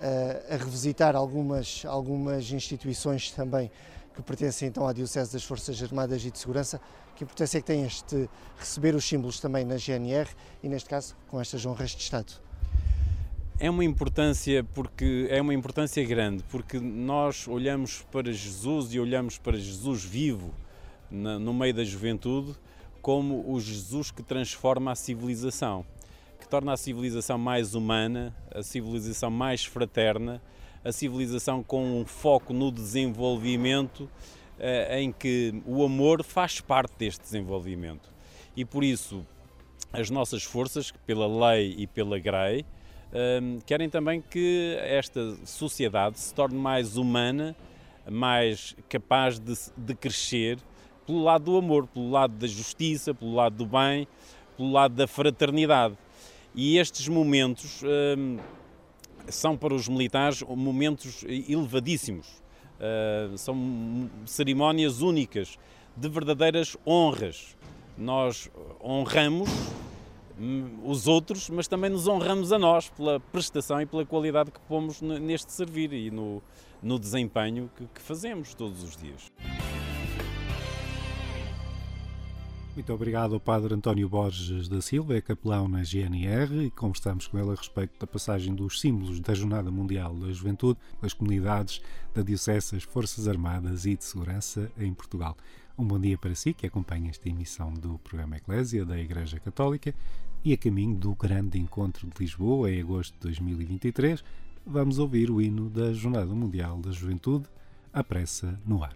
a, 0.00 0.56
revisitar 0.56 1.14
algumas, 1.14 1.84
algumas 1.84 2.50
instituições 2.50 3.30
também 3.30 3.70
que 4.14 4.22
pertencem 4.22 4.68
então 4.68 4.88
à 4.88 4.92
Diocese 4.92 5.32
das 5.32 5.44
Forças 5.44 5.80
Armadas 5.82 6.24
e 6.24 6.30
de 6.30 6.38
Segurança. 6.38 6.80
Que 7.14 7.24
importância 7.24 7.58
é 7.58 7.60
que 7.60 7.66
tem 7.66 7.84
este 7.84 8.28
receber 8.58 8.94
os 8.94 9.04
símbolos 9.04 9.38
também 9.40 9.64
na 9.64 9.76
GNR 9.76 10.28
e 10.62 10.68
neste 10.68 10.88
caso 10.88 11.14
com 11.28 11.40
estas 11.40 11.64
honras 11.66 11.90
de 11.90 12.02
Estado? 12.02 12.32
É 13.58 13.68
uma 13.68 13.84
importância 13.84 14.64
porque 14.64 15.26
é 15.28 15.40
uma 15.40 15.52
importância 15.52 16.02
grande 16.04 16.42
porque 16.44 16.80
nós 16.80 17.46
olhamos 17.46 18.02
para 18.10 18.32
Jesus 18.32 18.94
e 18.94 18.98
olhamos 18.98 19.36
para 19.36 19.58
Jesus 19.58 20.02
vivo 20.02 20.50
na, 21.10 21.38
no 21.38 21.52
meio 21.52 21.74
da 21.74 21.84
juventude 21.84 22.56
como 23.00 23.50
o 23.50 23.60
Jesus 23.60 24.10
que 24.10 24.22
transforma 24.22 24.92
a 24.92 24.94
civilização 24.94 25.84
torna 26.50 26.72
a 26.72 26.76
civilização 26.76 27.38
mais 27.38 27.76
humana, 27.76 28.34
a 28.52 28.60
civilização 28.62 29.30
mais 29.30 29.64
fraterna, 29.64 30.42
a 30.84 30.90
civilização 30.90 31.62
com 31.62 32.00
um 32.00 32.04
foco 32.04 32.52
no 32.52 32.72
desenvolvimento, 32.72 34.10
eh, 34.58 35.00
em 35.00 35.12
que 35.12 35.62
o 35.64 35.84
amor 35.84 36.24
faz 36.24 36.60
parte 36.60 36.92
deste 36.98 37.22
desenvolvimento. 37.22 38.10
E 38.56 38.64
por 38.64 38.82
isso, 38.82 39.24
as 39.92 40.10
nossas 40.10 40.42
forças, 40.42 40.92
pela 41.06 41.52
lei 41.52 41.76
e 41.78 41.86
pela 41.86 42.18
grei, 42.18 42.66
ehm, 43.12 43.60
querem 43.64 43.88
também 43.88 44.20
que 44.20 44.76
esta 44.80 45.36
sociedade 45.46 46.18
se 46.18 46.34
torne 46.34 46.58
mais 46.58 46.96
humana, 46.96 47.54
mais 48.10 48.74
capaz 48.88 49.38
de, 49.38 49.54
de 49.76 49.94
crescer 49.94 50.58
pelo 51.10 51.24
lado 51.24 51.44
do 51.46 51.56
amor, 51.56 51.88
pelo 51.88 52.08
lado 52.08 52.34
da 52.34 52.46
justiça, 52.46 53.12
pelo 53.12 53.34
lado 53.34 53.56
do 53.56 53.66
bem, 53.66 54.06
pelo 54.56 54.70
lado 54.70 54.94
da 54.94 55.08
fraternidade. 55.08 55.98
E 56.54 56.78
estes 56.78 57.08
momentos 57.08 57.82
hum, 58.16 58.38
são 59.28 59.56
para 59.56 59.74
os 59.74 59.88
militares 59.88 60.42
momentos 60.42 61.24
elevadíssimos. 61.24 62.28
Uh, 62.78 63.36
são 63.36 64.08
cerimónias 64.24 65.02
únicas, 65.02 65.58
de 65.96 66.08
verdadeiras 66.08 66.76
honras. 66.86 67.56
Nós 67.98 68.48
honramos 68.82 69.50
hum, 70.40 70.78
os 70.84 71.08
outros, 71.08 71.50
mas 71.50 71.66
também 71.66 71.90
nos 71.90 72.06
honramos 72.06 72.52
a 72.52 72.58
nós 72.58 72.88
pela 72.88 73.18
prestação 73.18 73.80
e 73.82 73.86
pela 73.86 74.06
qualidade 74.06 74.52
que 74.52 74.60
pomos 74.60 75.02
neste 75.02 75.52
servir 75.52 75.92
e 75.92 76.08
no, 76.08 76.40
no 76.80 77.00
desempenho 77.00 77.68
que, 77.76 77.84
que 77.86 78.00
fazemos 78.00 78.54
todos 78.54 78.84
os 78.84 78.96
dias. 78.96 79.30
Muito 82.74 82.92
obrigado 82.92 83.34
ao 83.34 83.40
Padre 83.40 83.74
António 83.74 84.08
Borges 84.08 84.68
da 84.68 84.80
Silva, 84.80 85.16
é 85.16 85.20
capelão 85.20 85.68
na 85.68 85.82
GNR, 85.82 86.66
e 86.66 86.70
conversamos 86.70 87.26
com 87.26 87.38
ele 87.38 87.50
a 87.50 87.54
respeito 87.54 87.98
da 87.98 88.06
passagem 88.06 88.54
dos 88.54 88.80
símbolos 88.80 89.20
da 89.20 89.34
Jornada 89.34 89.70
Mundial 89.70 90.14
da 90.14 90.32
Juventude 90.32 90.78
pelas 90.98 91.12
comunidades 91.12 91.82
da 92.14 92.22
Diocese, 92.22 92.74
das 92.74 92.84
Forças 92.84 93.26
Armadas 93.26 93.86
e 93.86 93.96
de 93.96 94.04
Segurança 94.04 94.70
em 94.78 94.94
Portugal. 94.94 95.36
Um 95.76 95.84
bom 95.84 95.98
dia 95.98 96.16
para 96.16 96.34
si 96.34 96.54
que 96.54 96.66
acompanha 96.66 97.10
esta 97.10 97.28
emissão 97.28 97.74
do 97.74 97.98
programa 97.98 98.36
Eclésia 98.36 98.84
da 98.84 98.98
Igreja 98.98 99.40
Católica 99.40 99.94
e 100.44 100.52
a 100.52 100.56
caminho 100.56 100.96
do 100.96 101.14
grande 101.14 101.58
encontro 101.58 102.06
de 102.06 102.14
Lisboa 102.18 102.70
em 102.70 102.80
agosto 102.80 103.14
de 103.14 103.20
2023. 103.20 104.22
vamos 104.64 104.98
ouvir 104.98 105.30
o 105.30 105.40
hino 105.40 105.68
da 105.68 105.92
Jornada 105.92 106.34
Mundial 106.34 106.78
da 106.78 106.92
Juventude, 106.92 107.46
à 107.92 108.04
pressa 108.04 108.58
no 108.64 108.84
ar. 108.84 108.94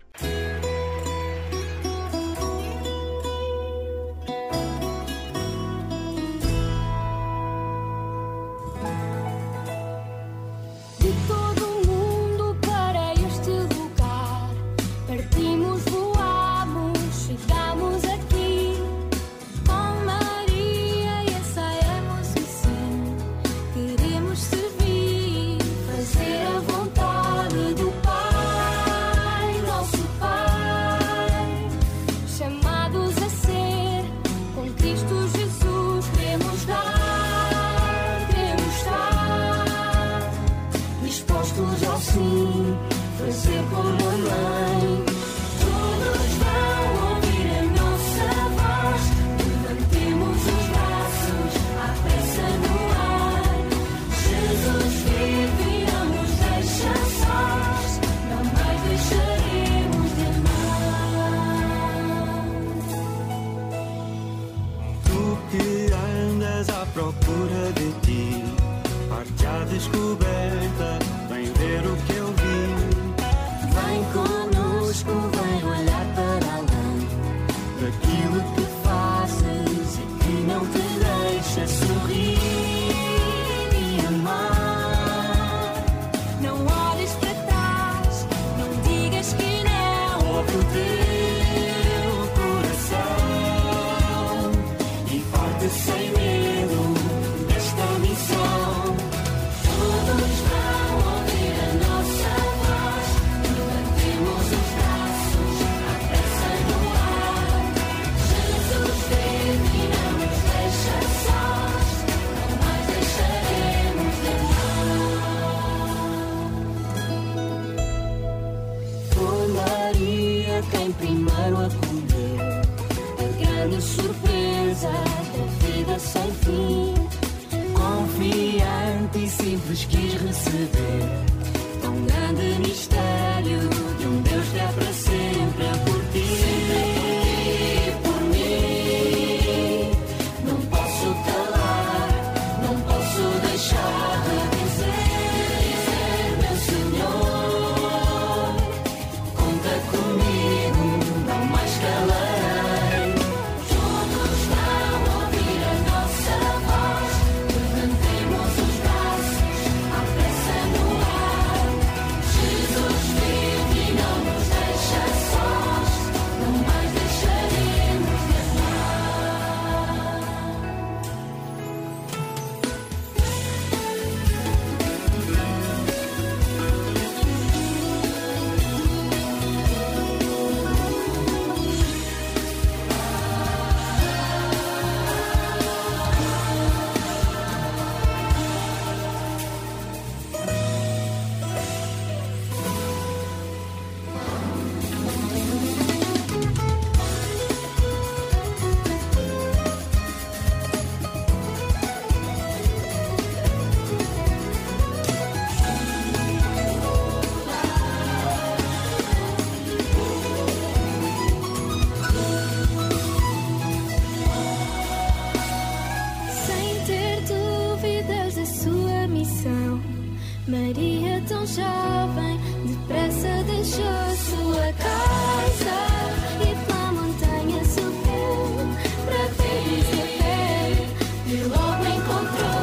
Sempre 232.07 232.54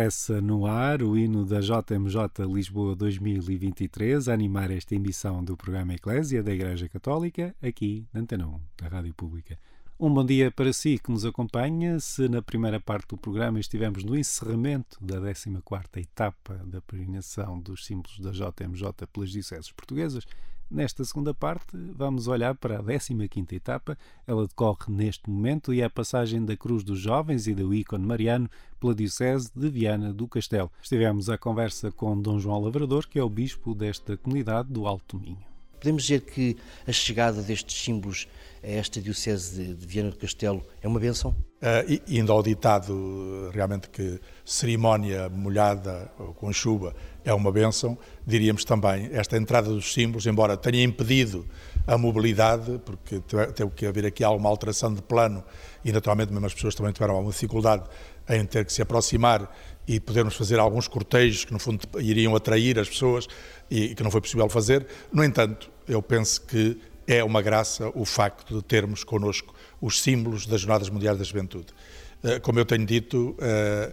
À 0.00 0.04
pressa 0.04 0.40
no 0.40 0.64
ar, 0.64 1.02
o 1.02 1.14
hino 1.14 1.44
da 1.44 1.60
JMJ 1.60 2.46
Lisboa 2.50 2.96
2023 2.96 4.30
a 4.30 4.32
animar 4.32 4.70
esta 4.70 4.94
emissão 4.94 5.44
do 5.44 5.58
programa 5.58 5.92
Eclésia 5.92 6.42
da 6.42 6.54
Igreja 6.54 6.88
Católica, 6.88 7.54
aqui 7.60 8.06
na 8.10 8.22
Antena 8.22 8.46
1, 8.46 8.60
da 8.78 8.88
Rádio 8.88 9.12
Pública. 9.12 9.58
Um 9.98 10.08
bom 10.08 10.24
dia 10.24 10.50
para 10.50 10.72
si 10.72 10.98
que 10.98 11.10
nos 11.10 11.26
acompanha. 11.26 12.00
Se 12.00 12.30
na 12.30 12.40
primeira 12.40 12.80
parte 12.80 13.08
do 13.08 13.18
programa 13.18 13.60
estivemos 13.60 14.02
no 14.02 14.16
encerramento 14.16 14.96
da 15.04 15.20
14ª 15.20 15.98
etapa 15.98 16.54
da 16.64 16.80
peregrinação 16.80 17.60
dos 17.60 17.84
símbolos 17.84 18.20
da 18.20 18.30
JMJ 18.30 19.06
pelas 19.12 19.28
dioceses 19.28 19.70
portuguesas, 19.70 20.24
nesta 20.70 21.04
segunda 21.04 21.34
parte 21.34 21.76
vamos 21.94 22.28
olhar 22.28 22.54
para 22.54 22.78
a 22.78 22.82
15ª 22.82 23.52
etapa. 23.52 23.98
Ela 24.26 24.46
decorre 24.46 24.86
neste 24.88 25.28
momento 25.28 25.74
e 25.74 25.80
é 25.80 25.84
a 25.84 25.90
passagem 25.90 26.44
da 26.44 26.56
Cruz 26.56 26.84
dos 26.84 26.98
Jovens 26.98 27.46
e 27.46 27.54
do 27.54 27.74
ícone 27.74 28.06
mariano 28.06 28.48
pela 28.78 28.94
diocese 28.94 29.50
de 29.54 29.68
Viana 29.68 30.12
do 30.12 30.28
Castelo. 30.28 30.70
Estivemos 30.82 31.28
à 31.28 31.36
conversa 31.36 31.90
com 31.90 32.20
Dom 32.20 32.38
João 32.38 32.60
Lavrador, 32.60 33.08
que 33.08 33.18
é 33.18 33.22
o 33.22 33.28
bispo 33.28 33.74
desta 33.74 34.16
comunidade 34.16 34.72
do 34.72 34.86
Alto 34.86 35.18
Minho. 35.18 35.49
Podemos 35.80 36.02
dizer 36.02 36.20
que 36.20 36.58
a 36.86 36.92
chegada 36.92 37.40
destes 37.40 37.82
símbolos 37.82 38.28
a 38.62 38.68
esta 38.68 39.00
Diocese 39.00 39.56
de, 39.56 39.74
de 39.74 39.86
Viana 39.86 40.10
do 40.10 40.16
Castelo 40.16 40.62
é 40.82 40.86
uma 40.86 41.00
benção? 41.00 41.30
Uh, 41.30 42.00
indo 42.06 42.30
ao 42.30 42.42
ditado 42.42 43.50
realmente 43.52 43.88
que 43.88 44.20
cerimónia 44.44 45.28
molhada 45.30 46.10
ou 46.18 46.34
com 46.34 46.52
chuva 46.52 46.94
é 47.24 47.32
uma 47.32 47.50
benção, 47.50 47.98
diríamos 48.26 48.64
também 48.64 49.08
esta 49.12 49.38
entrada 49.38 49.68
dos 49.70 49.92
símbolos, 49.92 50.26
embora 50.26 50.56
tenha 50.56 50.82
impedido 50.82 51.46
a 51.86 51.96
mobilidade, 51.96 52.78
porque 52.84 53.20
teve 53.54 53.70
que 53.70 53.86
haver 53.86 54.06
aqui 54.06 54.22
alguma 54.22 54.48
alteração 54.50 54.92
de 54.92 55.02
plano 55.02 55.42
e 55.84 55.92
naturalmente 55.92 56.30
mesmo 56.30 56.46
as 56.46 56.54
pessoas 56.54 56.74
também 56.74 56.92
tiveram 56.92 57.14
alguma 57.14 57.32
dificuldade 57.32 57.84
em 58.28 58.44
ter 58.44 58.64
que 58.64 58.72
se 58.72 58.82
aproximar 58.82 59.50
e 59.90 59.98
podermos 59.98 60.36
fazer 60.36 60.60
alguns 60.60 60.86
cortejos 60.86 61.44
que 61.44 61.52
no 61.52 61.58
fundo 61.58 61.80
iriam 61.98 62.36
atrair 62.36 62.78
as 62.78 62.88
pessoas 62.88 63.26
e 63.68 63.92
que 63.92 64.04
não 64.04 64.10
foi 64.10 64.20
possível 64.20 64.48
fazer. 64.48 64.86
No 65.12 65.24
entanto, 65.24 65.68
eu 65.88 66.00
penso 66.00 66.42
que 66.42 66.80
é 67.08 67.24
uma 67.24 67.42
graça 67.42 67.90
o 67.92 68.04
facto 68.04 68.54
de 68.54 68.62
termos 68.62 69.02
connosco 69.02 69.52
os 69.80 70.00
símbolos 70.00 70.46
das 70.46 70.60
Jornadas 70.60 70.88
Mundiais 70.88 71.18
da 71.18 71.24
Juventude. 71.24 71.74
Eh, 72.22 72.38
como 72.38 72.60
eu 72.60 72.64
tenho 72.64 72.86
dito, 72.86 73.34
eh, 73.40 73.92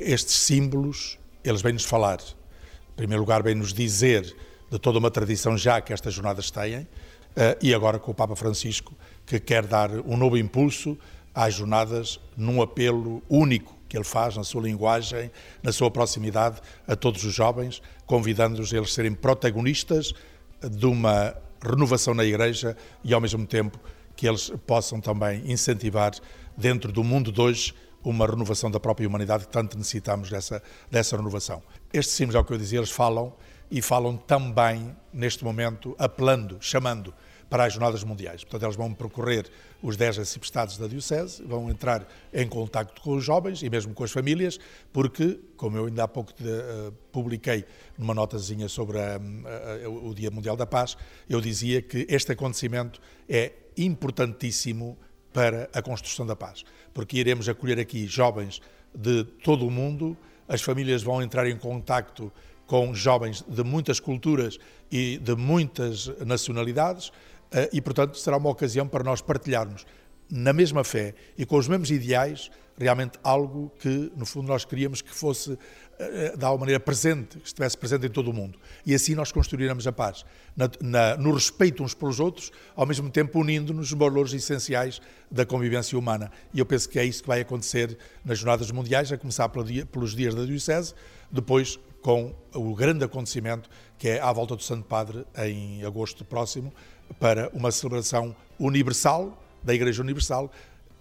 estes 0.00 0.34
símbolos, 0.34 1.16
eles 1.44 1.62
vêm-nos 1.62 1.84
falar. 1.84 2.18
Em 2.18 2.96
primeiro 2.96 3.22
lugar, 3.22 3.40
vêm-nos 3.40 3.72
dizer 3.72 4.34
de 4.68 4.80
toda 4.80 4.98
uma 4.98 5.12
tradição 5.12 5.56
já 5.56 5.80
que 5.80 5.92
estas 5.92 6.12
jornadas 6.12 6.50
têm, 6.50 6.88
eh, 7.36 7.56
e 7.62 7.72
agora 7.72 8.00
com 8.00 8.10
o 8.10 8.14
Papa 8.14 8.34
Francisco, 8.34 8.96
que 9.24 9.38
quer 9.38 9.64
dar 9.64 9.92
um 9.92 10.16
novo 10.16 10.36
impulso 10.36 10.98
às 11.32 11.54
jornadas 11.54 12.18
num 12.36 12.60
apelo 12.60 13.22
único 13.28 13.78
que 13.90 13.96
ele 13.96 14.04
faz 14.04 14.36
na 14.36 14.44
sua 14.44 14.62
linguagem, 14.62 15.32
na 15.60 15.72
sua 15.72 15.90
proximidade 15.90 16.60
a 16.86 16.94
todos 16.94 17.24
os 17.24 17.34
jovens, 17.34 17.82
convidando-os 18.06 18.72
a 18.72 18.76
eles 18.76 18.94
serem 18.94 19.12
protagonistas 19.12 20.14
de 20.62 20.86
uma 20.86 21.34
renovação 21.60 22.14
na 22.14 22.24
Igreja 22.24 22.76
e, 23.02 23.12
ao 23.12 23.20
mesmo 23.20 23.44
tempo, 23.44 23.80
que 24.14 24.28
eles 24.28 24.52
possam 24.64 25.00
também 25.00 25.42
incentivar, 25.50 26.12
dentro 26.56 26.92
do 26.92 27.02
mundo 27.02 27.32
de 27.32 27.40
hoje, 27.40 27.74
uma 28.04 28.26
renovação 28.26 28.70
da 28.70 28.78
própria 28.78 29.08
humanidade, 29.08 29.46
que 29.46 29.52
tanto 29.52 29.76
necessitamos 29.76 30.30
dessa, 30.30 30.62
dessa 30.88 31.16
renovação. 31.16 31.60
Estes 31.92 32.14
símbolos, 32.14 32.36
é 32.36 32.38
o 32.38 32.44
que 32.44 32.52
eu 32.52 32.58
dizia, 32.58 32.78
eles 32.78 32.90
falam 32.90 33.32
e 33.70 33.82
falam 33.82 34.16
também, 34.16 34.96
neste 35.12 35.42
momento, 35.42 35.96
apelando, 35.98 36.58
chamando 36.60 37.12
para 37.50 37.64
as 37.64 37.72
Jornadas 37.72 38.04
Mundiais. 38.04 38.44
Portanto, 38.44 38.62
eles 38.62 38.76
vão 38.76 38.94
percorrer 38.94 39.50
os 39.82 39.96
10 39.96 40.20
arciprestados 40.20 40.78
da 40.78 40.86
Diocese, 40.86 41.42
vão 41.42 41.68
entrar 41.68 42.06
em 42.32 42.48
contacto 42.48 43.02
com 43.02 43.16
os 43.16 43.24
jovens 43.24 43.62
e 43.62 43.68
mesmo 43.68 43.92
com 43.92 44.04
as 44.04 44.12
famílias, 44.12 44.58
porque, 44.92 45.40
como 45.56 45.76
eu 45.76 45.86
ainda 45.86 46.04
há 46.04 46.08
pouco 46.08 46.32
de, 46.32 46.48
uh, 46.48 46.92
publiquei 47.10 47.64
numa 47.98 48.14
notazinha 48.14 48.68
sobre 48.68 48.98
a, 48.98 49.16
a, 49.16 49.84
a, 49.84 49.88
o 49.88 50.14
Dia 50.14 50.30
Mundial 50.30 50.56
da 50.56 50.64
Paz, 50.64 50.96
eu 51.28 51.40
dizia 51.40 51.82
que 51.82 52.06
este 52.08 52.32
acontecimento 52.32 53.00
é 53.28 53.52
importantíssimo 53.76 54.96
para 55.32 55.68
a 55.72 55.82
construção 55.82 56.26
da 56.26 56.34
paz, 56.34 56.64
porque 56.92 57.18
iremos 57.18 57.48
acolher 57.48 57.78
aqui 57.78 58.06
jovens 58.06 58.60
de 58.94 59.24
todo 59.24 59.66
o 59.66 59.70
mundo, 59.70 60.16
as 60.48 60.60
famílias 60.60 61.02
vão 61.02 61.22
entrar 61.22 61.46
em 61.46 61.56
contacto 61.56 62.32
com 62.66 62.94
jovens 62.94 63.44
de 63.48 63.64
muitas 63.64 63.98
culturas 63.98 64.58
e 64.90 65.18
de 65.18 65.34
muitas 65.34 66.06
nacionalidades, 66.24 67.10
eh, 67.10 67.39
e, 67.72 67.80
portanto, 67.80 68.16
será 68.16 68.36
uma 68.36 68.48
ocasião 68.48 68.86
para 68.86 69.02
nós 69.02 69.20
partilharmos 69.20 69.84
na 70.30 70.52
mesma 70.52 70.84
fé 70.84 71.14
e 71.36 71.44
com 71.44 71.56
os 71.56 71.66
mesmos 71.66 71.90
ideais, 71.90 72.50
realmente 72.78 73.18
algo 73.22 73.70
que, 73.78 74.10
no 74.16 74.24
fundo, 74.24 74.46
nós 74.46 74.64
queríamos 74.64 75.02
que 75.02 75.12
fosse, 75.12 75.58
eh, 75.98 76.34
de 76.36 76.44
alguma 76.44 76.60
maneira, 76.60 76.80
presente, 76.80 77.36
que 77.38 77.46
estivesse 77.46 77.76
presente 77.76 78.06
em 78.06 78.08
todo 78.08 78.30
o 78.30 78.32
mundo. 78.32 78.58
E 78.86 78.94
assim 78.94 79.14
nós 79.14 79.32
construiremos 79.32 79.86
a 79.86 79.92
paz, 79.92 80.24
na, 80.56 80.70
na, 80.80 81.16
no 81.16 81.34
respeito 81.34 81.82
uns 81.82 81.92
pelos 81.92 82.20
outros, 82.20 82.52
ao 82.74 82.86
mesmo 82.86 83.10
tempo 83.10 83.40
unindo-nos 83.40 83.90
nos 83.90 83.98
valores 83.98 84.32
essenciais 84.32 85.00
da 85.30 85.44
convivência 85.44 85.98
humana. 85.98 86.30
E 86.54 86.60
eu 86.60 86.64
penso 86.64 86.88
que 86.88 86.98
é 86.98 87.04
isso 87.04 87.22
que 87.22 87.28
vai 87.28 87.40
acontecer 87.40 87.98
nas 88.24 88.38
Jornadas 88.38 88.70
Mundiais, 88.70 89.12
a 89.12 89.18
começar 89.18 89.48
pelos 89.48 90.14
dias 90.14 90.34
da 90.34 90.44
Diocese, 90.44 90.94
depois 91.30 91.78
com 92.00 92.34
o 92.54 92.74
grande 92.74 93.04
acontecimento 93.04 93.68
que 93.98 94.08
é 94.08 94.20
à 94.20 94.32
volta 94.32 94.56
do 94.56 94.62
Santo 94.62 94.84
Padre 94.84 95.26
em 95.36 95.84
agosto 95.84 96.24
próximo, 96.24 96.72
para 97.18 97.48
uma 97.52 97.70
celebração 97.70 98.34
universal, 98.58 99.42
da 99.62 99.74
Igreja 99.74 100.02
Universal, 100.02 100.50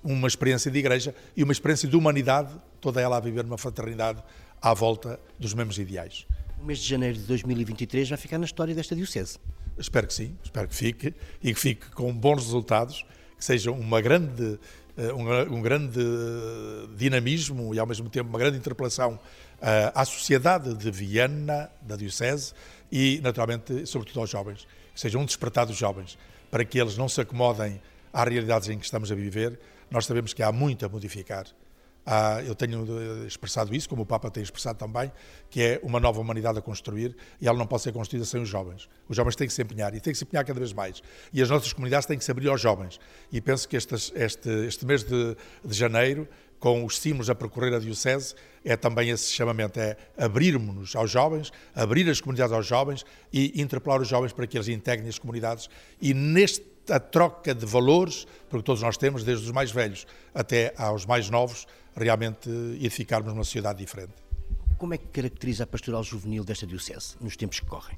uma 0.04 0.28
experiência 0.28 0.72
de 0.72 0.80
igreja 0.80 1.13
e 1.36 1.43
uma 1.43 1.52
experiência 1.52 1.88
de 1.88 1.95
humanidade, 1.95 2.50
toda 2.80 3.02
ela 3.02 3.17
a 3.17 3.19
viver 3.19 3.43
numa 3.43 3.58
fraternidade 3.58 4.24
à 4.62 4.74
volta 4.74 5.19
dos 5.38 5.54
mesmos 5.54 5.78
ideais. 5.78 6.26
O 6.62 6.65
mês 6.65 6.80
de 6.80 6.88
janeiro 6.88 7.17
de 7.17 7.24
2023 7.24 8.10
vai 8.10 8.17
ficar 8.17 8.38
na 8.38 8.45
história 8.45 8.74
desta 8.74 8.95
Diocese. 8.95 9.38
Espero 9.78 10.08
que 10.08 10.13
sim, 10.13 10.36
espero 10.43 10.67
que 10.67 10.76
fique 10.76 11.13
e 11.41 11.54
que 11.54 11.60
fique 11.60 11.89
com 11.91 12.13
bons 12.13 12.43
resultados, 12.43 13.06
que 13.38 13.45
seja 13.45 13.72
uma 13.72 14.02
grande, 14.02 14.60
eh, 14.98 15.13
um, 15.13 15.58
um 15.58 15.62
grande 15.62 16.02
dinamismo 16.98 17.74
e 17.74 17.80
ao 17.80 17.88
mesmo 17.88 18.10
tempo 18.10 18.30
uma 18.30 18.39
grande 18.39 18.58
interpelação 18.58 19.13
uh, 19.13 19.19
à 19.95 20.04
sociedade 20.04 20.74
de 20.74 20.91
Viena, 20.91 21.69
da 21.82 21.95
Diocese 21.95 22.54
e 22.91 23.22
naturalmente, 23.24 23.86
sobretudo 23.86 24.19
aos 24.19 24.30
jovens 24.30 24.67
seja 24.99 25.17
um 25.17 25.23
despertar 25.23 25.65
dos 25.65 25.77
jovens, 25.77 26.17
para 26.51 26.65
que 26.65 26.77
eles 26.77 26.97
não 26.97 27.07
se 27.07 27.21
acomodem 27.21 27.81
às 28.12 28.27
realidades 28.27 28.67
em 28.67 28.77
que 28.77 28.83
estamos 28.83 29.09
a 29.09 29.15
viver. 29.15 29.57
Nós 29.89 30.05
sabemos 30.05 30.33
que 30.33 30.43
há 30.43 30.51
muito 30.51 30.85
a 30.85 30.89
modificar. 30.89 31.45
Eu 32.45 32.55
tenho 32.55 32.85
eh, 33.23 33.27
expressado 33.27 33.73
isso, 33.73 33.88
como 33.88 34.01
o 34.01 34.05
Papa 34.05 34.31
tem 34.31 34.41
expressado 34.41 34.79
também, 34.79 35.12
que 35.49 35.62
é 35.62 35.79
uma 35.83 35.99
nova 35.99 36.19
humanidade 36.19 36.57
a 36.57 36.62
construir 36.62 37.15
e 37.39 37.47
ela 37.47 37.57
não 37.57 37.67
pode 37.67 37.83
ser 37.83 37.93
construída 37.93 38.25
sem 38.25 38.41
os 38.41 38.49
jovens. 38.49 38.89
Os 39.07 39.15
jovens 39.15 39.35
têm 39.35 39.47
que 39.47 39.53
se 39.53 39.62
empenhar 39.62 39.93
e 39.93 40.01
têm 40.01 40.12
que 40.12 40.17
se 40.17 40.25
empenhar 40.25 40.43
cada 40.43 40.59
vez 40.59 40.73
mais. 40.73 41.01
E 41.31 41.41
as 41.41 41.49
nossas 41.49 41.71
comunidades 41.71 42.07
têm 42.07 42.17
que 42.17 42.23
se 42.23 42.31
abrir 42.31 42.49
aos 42.49 42.59
jovens. 42.59 42.99
E 43.31 43.39
penso 43.39 43.69
que 43.69 43.77
este, 43.77 43.93
este, 44.15 44.49
este 44.49 44.85
mês 44.85 45.03
de, 45.03 45.38
de 45.63 45.73
janeiro 45.73 46.27
com 46.60 46.86
os 46.86 47.00
símbolos 47.00 47.30
a 47.30 47.36
percorrer 47.36 47.74
a 47.74 47.80
Diocese, 47.80 48.36
é 48.63 48.76
também 48.76 49.10
esse 49.10 49.32
chamamento, 49.32 49.80
é 49.80 49.95
abrirmos-nos 50.17 50.95
aos 50.95 51.10
jovens, 51.10 51.52
abrir 51.74 52.10
as 52.10 52.19
comunidades 52.19 52.54
aos 52.54 52.67
jovens 52.67 53.06
e 53.32 53.62
interpelar 53.62 54.02
os 54.02 54.08
jovens 54.08 54.34
para 54.34 54.45
que 54.45 54.58
eles 54.58 54.67
integrem 54.67 55.08
as 55.08 55.17
comunidades 55.17 55.69
e 56.02 56.13
nesta 56.13 57.00
troca 57.00 57.56
de 57.56 57.65
valores, 57.65 58.28
porque 58.50 58.63
todos 58.63 58.82
nós 58.82 58.98
temos, 58.98 59.24
desde 59.24 59.45
os 59.45 59.52
mais 59.52 59.72
velhos 59.72 60.06
até 60.34 60.74
aos 60.78 61.06
mais 61.06 61.30
novos, 61.30 61.65
realmente 61.95 62.50
edificarmos 62.82 63.32
uma 63.32 63.43
sociedade 63.43 63.80
diferente. 63.80 64.13
Como 64.78 64.93
é 64.93 64.98
que 64.98 65.08
caracteriza 65.08 65.63
a 65.63 65.67
pastoral 65.67 66.04
juvenil 66.04 66.43
desta 66.43 66.65
Diocese, 66.65 67.15
nos 67.19 67.36
tempos 67.36 67.60
que 67.60 67.65
correm? 67.65 67.98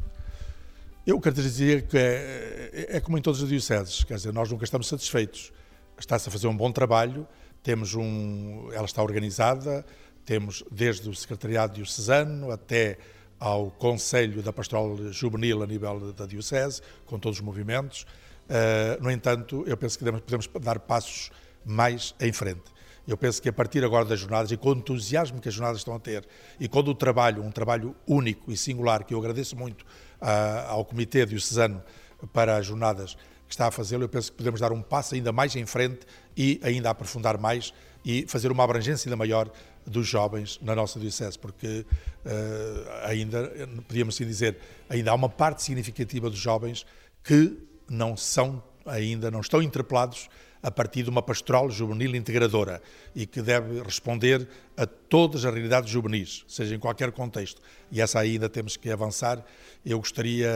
Eu 1.06 1.19
caracterizaria 1.19 1.82
que 1.82 1.97
é, 1.97 2.88
é, 2.89 3.00
como 3.00 3.17
em 3.17 3.21
todas 3.21 3.41
as 3.41 3.50
dioceses, 3.50 4.04
quer 4.04 4.15
dizer, 4.15 4.32
nós 4.32 4.52
nunca 4.52 4.63
estamos 4.63 4.88
satisfeitos. 4.88 5.52
Está-se 5.97 6.30
a 6.30 6.32
fazer 6.32 6.47
um 6.47 6.56
bom 6.56 6.71
trabalho, 6.71 7.28
temos 7.63 7.93
um, 7.95 8.69
ela 8.74 8.86
está 8.86 9.04
organizada, 9.04 9.86
temos 10.26 10.63
desde 10.71 11.10
o 11.10 11.15
Secretariado 11.15 11.74
Diocesano 11.74 12.52
até 12.52 12.97
ao 13.39 13.71
Conselho 13.71 14.41
da 14.43 14.54
Pastoral 14.54 14.95
Juvenil 15.12 15.63
a 15.63 15.67
nível 15.67 16.13
da 16.13 16.26
Diocese, 16.26 16.82
com 17.06 17.17
todos 17.17 17.39
os 17.39 17.43
movimentos. 17.43 18.06
Uh, 18.47 19.02
no 19.02 19.10
entanto, 19.10 19.63
eu 19.65 19.76
penso 19.76 19.97
que 19.97 20.06
podemos 20.06 20.47
dar 20.62 20.80
passos 20.80 21.32
mais 21.65 22.13
em 22.19 22.32
frente. 22.32 22.71
Eu 23.08 23.17
penso 23.17 23.41
que 23.41 23.50
a 23.50 23.54
partir 23.54 23.84
agora 23.84 24.06
das 24.06 24.19
jornadas 24.19 24.52
e 24.52 24.58
com 24.58 24.69
o 24.69 24.74
entusiasmo 24.74 25.41
que 25.41 25.50
as 25.50 25.56
jornadas 25.56 25.80
estão 25.80 25.95
a 25.95 26.00
ter 26.00 26.26
e 26.60 26.67
com 26.67 26.80
o 26.80 26.93
trabalho, 26.93 27.43
um 27.43 27.52
trabalho 27.52 27.95
único 28.08 28.52
e 28.52 28.58
singular, 28.58 29.04
que 29.04 29.13
eu 29.13 29.19
agradeço 29.19 29.56
muito 29.56 29.82
uh, 29.82 30.67
ao 30.67 30.86
Comitê 30.86 31.26
Diocesano 31.26 31.84
para 32.32 32.58
as 32.58 32.65
jornadas 32.67 33.17
que 33.51 33.55
está 33.55 33.67
a 33.67 33.71
fazê-lo, 33.71 34.05
eu 34.05 34.09
penso 34.09 34.31
que 34.31 34.37
podemos 34.37 34.61
dar 34.61 34.71
um 34.71 34.81
passo 34.81 35.13
ainda 35.13 35.33
mais 35.33 35.53
em 35.57 35.65
frente 35.65 35.99
e 36.37 36.57
ainda 36.63 36.89
aprofundar 36.89 37.37
mais 37.37 37.73
e 38.03 38.25
fazer 38.25 38.49
uma 38.49 38.63
abrangência 38.63 39.09
ainda 39.09 39.17
maior 39.17 39.51
dos 39.85 40.07
jovens 40.07 40.57
na 40.61 40.73
nossa 40.73 40.97
Diocese, 40.97 41.37
porque 41.37 41.85
uh, 42.25 43.05
ainda, 43.05 43.51
podíamos 43.85 44.15
assim 44.15 44.25
dizer, 44.25 44.57
ainda 44.89 45.11
há 45.11 45.13
uma 45.13 45.27
parte 45.27 45.63
significativa 45.63 46.29
dos 46.29 46.39
jovens 46.39 46.85
que 47.25 47.57
não 47.89 48.15
são 48.15 48.63
ainda, 48.85 49.29
não 49.29 49.41
estão 49.41 49.61
interpelados 49.61 50.29
a 50.63 50.69
partir 50.69 51.04
de 51.04 51.10
uma 51.10 51.21
pastoral 51.21 51.69
juvenil 51.69 52.15
integradora 52.15 52.82
e 53.15 53.26
que 53.26 53.41
deve 53.41 53.82
responder 53.82 54.47
a 54.78 54.86
todas 54.86 55.43
as 55.43 55.54
realidades 55.54 55.89
juvenis, 55.89 56.43
seja 56.47 56.76
em 56.76 56.80
qualquer 56.80 57.12
contexto. 57.12 57.62
E 57.91 58.00
essa 58.00 58.19
ainda 58.19 58.47
temos 58.47 58.78
que 58.78 58.89
avançar. 58.89 59.43
Eu 59.86 59.97
gostaria, 59.97 60.52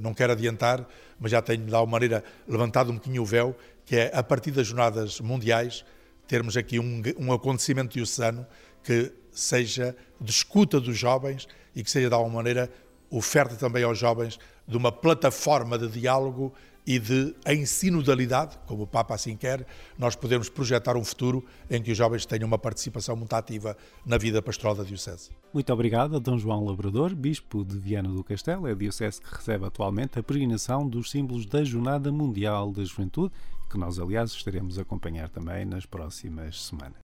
não 0.00 0.12
quero 0.12 0.32
adiantar, 0.32 0.86
mas 1.18 1.30
já 1.30 1.40
tenho 1.40 1.64
de 1.64 1.74
alguma 1.74 1.92
maneira 1.92 2.24
levantado 2.48 2.90
um 2.90 2.94
bocadinho 2.94 3.22
o 3.22 3.26
véu, 3.26 3.56
que 3.84 3.96
é 3.96 4.10
a 4.12 4.22
partir 4.22 4.50
das 4.50 4.66
jornadas 4.66 5.20
mundiais 5.20 5.84
termos 6.26 6.56
aqui 6.56 6.78
um, 6.78 7.02
um 7.18 7.32
acontecimento 7.32 7.94
diocesano 7.94 8.46
que 8.82 9.12
seja 9.30 9.96
de 10.20 10.30
escuta 10.30 10.80
dos 10.80 10.96
jovens 10.96 11.46
e 11.74 11.84
que 11.84 11.90
seja 11.90 12.08
de 12.08 12.14
alguma 12.14 12.36
maneira 12.36 12.70
oferta 13.10 13.54
também 13.54 13.84
aos 13.84 13.98
jovens 13.98 14.38
de 14.66 14.76
uma 14.76 14.90
plataforma 14.90 15.78
de 15.78 15.88
diálogo 15.88 16.52
e 16.86 17.00
de, 17.00 17.34
em 17.46 17.66
sinodalidade, 17.66 18.56
como 18.66 18.84
o 18.84 18.86
Papa 18.86 19.14
assim 19.14 19.36
quer, 19.36 19.66
nós 19.98 20.14
podemos 20.14 20.48
projetar 20.48 20.96
um 20.96 21.04
futuro 21.04 21.44
em 21.68 21.82
que 21.82 21.90
os 21.90 21.98
jovens 21.98 22.24
tenham 22.24 22.46
uma 22.46 22.58
participação 22.58 23.16
muito 23.16 23.32
ativa 23.34 23.76
na 24.04 24.16
vida 24.16 24.40
pastoral 24.40 24.76
da 24.76 24.84
Diocese. 24.84 25.30
Muito 25.52 25.72
obrigado 25.72 26.14
a 26.14 26.18
Dom 26.20 26.38
João 26.38 26.64
Labrador, 26.64 27.14
Bispo 27.14 27.64
de 27.64 27.76
Viana 27.76 28.08
do 28.08 28.22
Castelo, 28.22 28.68
é 28.68 28.72
a 28.72 28.74
Diocese 28.74 29.20
que 29.20 29.34
recebe 29.34 29.64
atualmente 29.66 30.18
a 30.18 30.22
peregrinação 30.22 30.88
dos 30.88 31.10
símbolos 31.10 31.44
da 31.44 31.64
Jornada 31.64 32.12
Mundial 32.12 32.70
da 32.70 32.84
Juventude, 32.84 33.34
que 33.68 33.76
nós, 33.76 33.98
aliás, 33.98 34.30
estaremos 34.30 34.78
a 34.78 34.82
acompanhar 34.82 35.28
também 35.28 35.64
nas 35.64 35.84
próximas 35.84 36.62
semanas. 36.62 36.98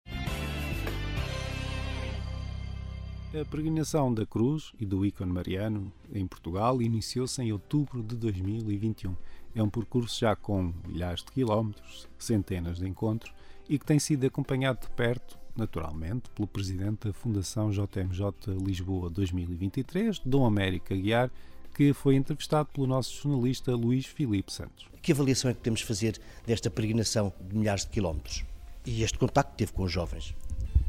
A 3.33 3.45
peregrinação 3.45 4.13
da 4.13 4.27
Cruz 4.27 4.73
e 4.79 4.85
do 4.85 5.07
ícone 5.07 5.33
mariano 5.33 5.91
em 6.13 6.27
Portugal 6.27 6.83
iniciou-se 6.83 7.41
em 7.41 7.53
outubro 7.53 8.03
de 8.03 8.17
2021 8.17 9.15
é 9.55 9.63
um 9.63 9.69
percurso 9.69 10.21
já 10.21 10.37
com 10.37 10.73
milhares 10.87 11.23
de 11.25 11.33
quilómetros, 11.33 12.09
centenas 12.19 12.79
de 12.79 12.89
encontros 12.89 13.33
e 13.69 13.79
que 13.79 13.85
tem 13.85 13.99
sido 13.99 14.27
acompanhado 14.27 14.81
de 14.81 14.91
perto, 14.91 15.39
naturalmente, 15.57 16.29
pelo 16.31 16.49
presidente 16.49 17.09
da 17.09 17.13
Fundação 17.13 17.71
JMJ 17.71 18.55
Lisboa 18.65 19.11
2023, 19.11 20.21
Dom 20.25 20.45
América 20.45 20.95
Guiar, 20.95 21.31
que 21.75 21.93
foi 21.93 22.17
entrevistado 22.17 22.69
pelo 22.73 22.87
nosso 22.87 23.15
jornalista 23.23 23.75
Luís 23.75 24.07
Filipe 24.07 24.53
Santos. 24.53 24.89
Que 25.01 25.13
avaliação 25.13 25.51
é 25.51 25.55
que 25.55 25.61
podemos 25.61 25.83
fazer 25.83 26.21
desta 26.47 26.71
peregrinação 26.71 27.33
de 27.41 27.57
milhares 27.57 27.85
de 27.85 27.91
quilómetros 27.91 28.45
e 28.85 29.03
este 29.03 29.19
contacto 29.19 29.53
que 29.53 29.59
teve 29.59 29.73
com 29.73 29.85
os 29.85 29.93
jovens? 29.93 30.35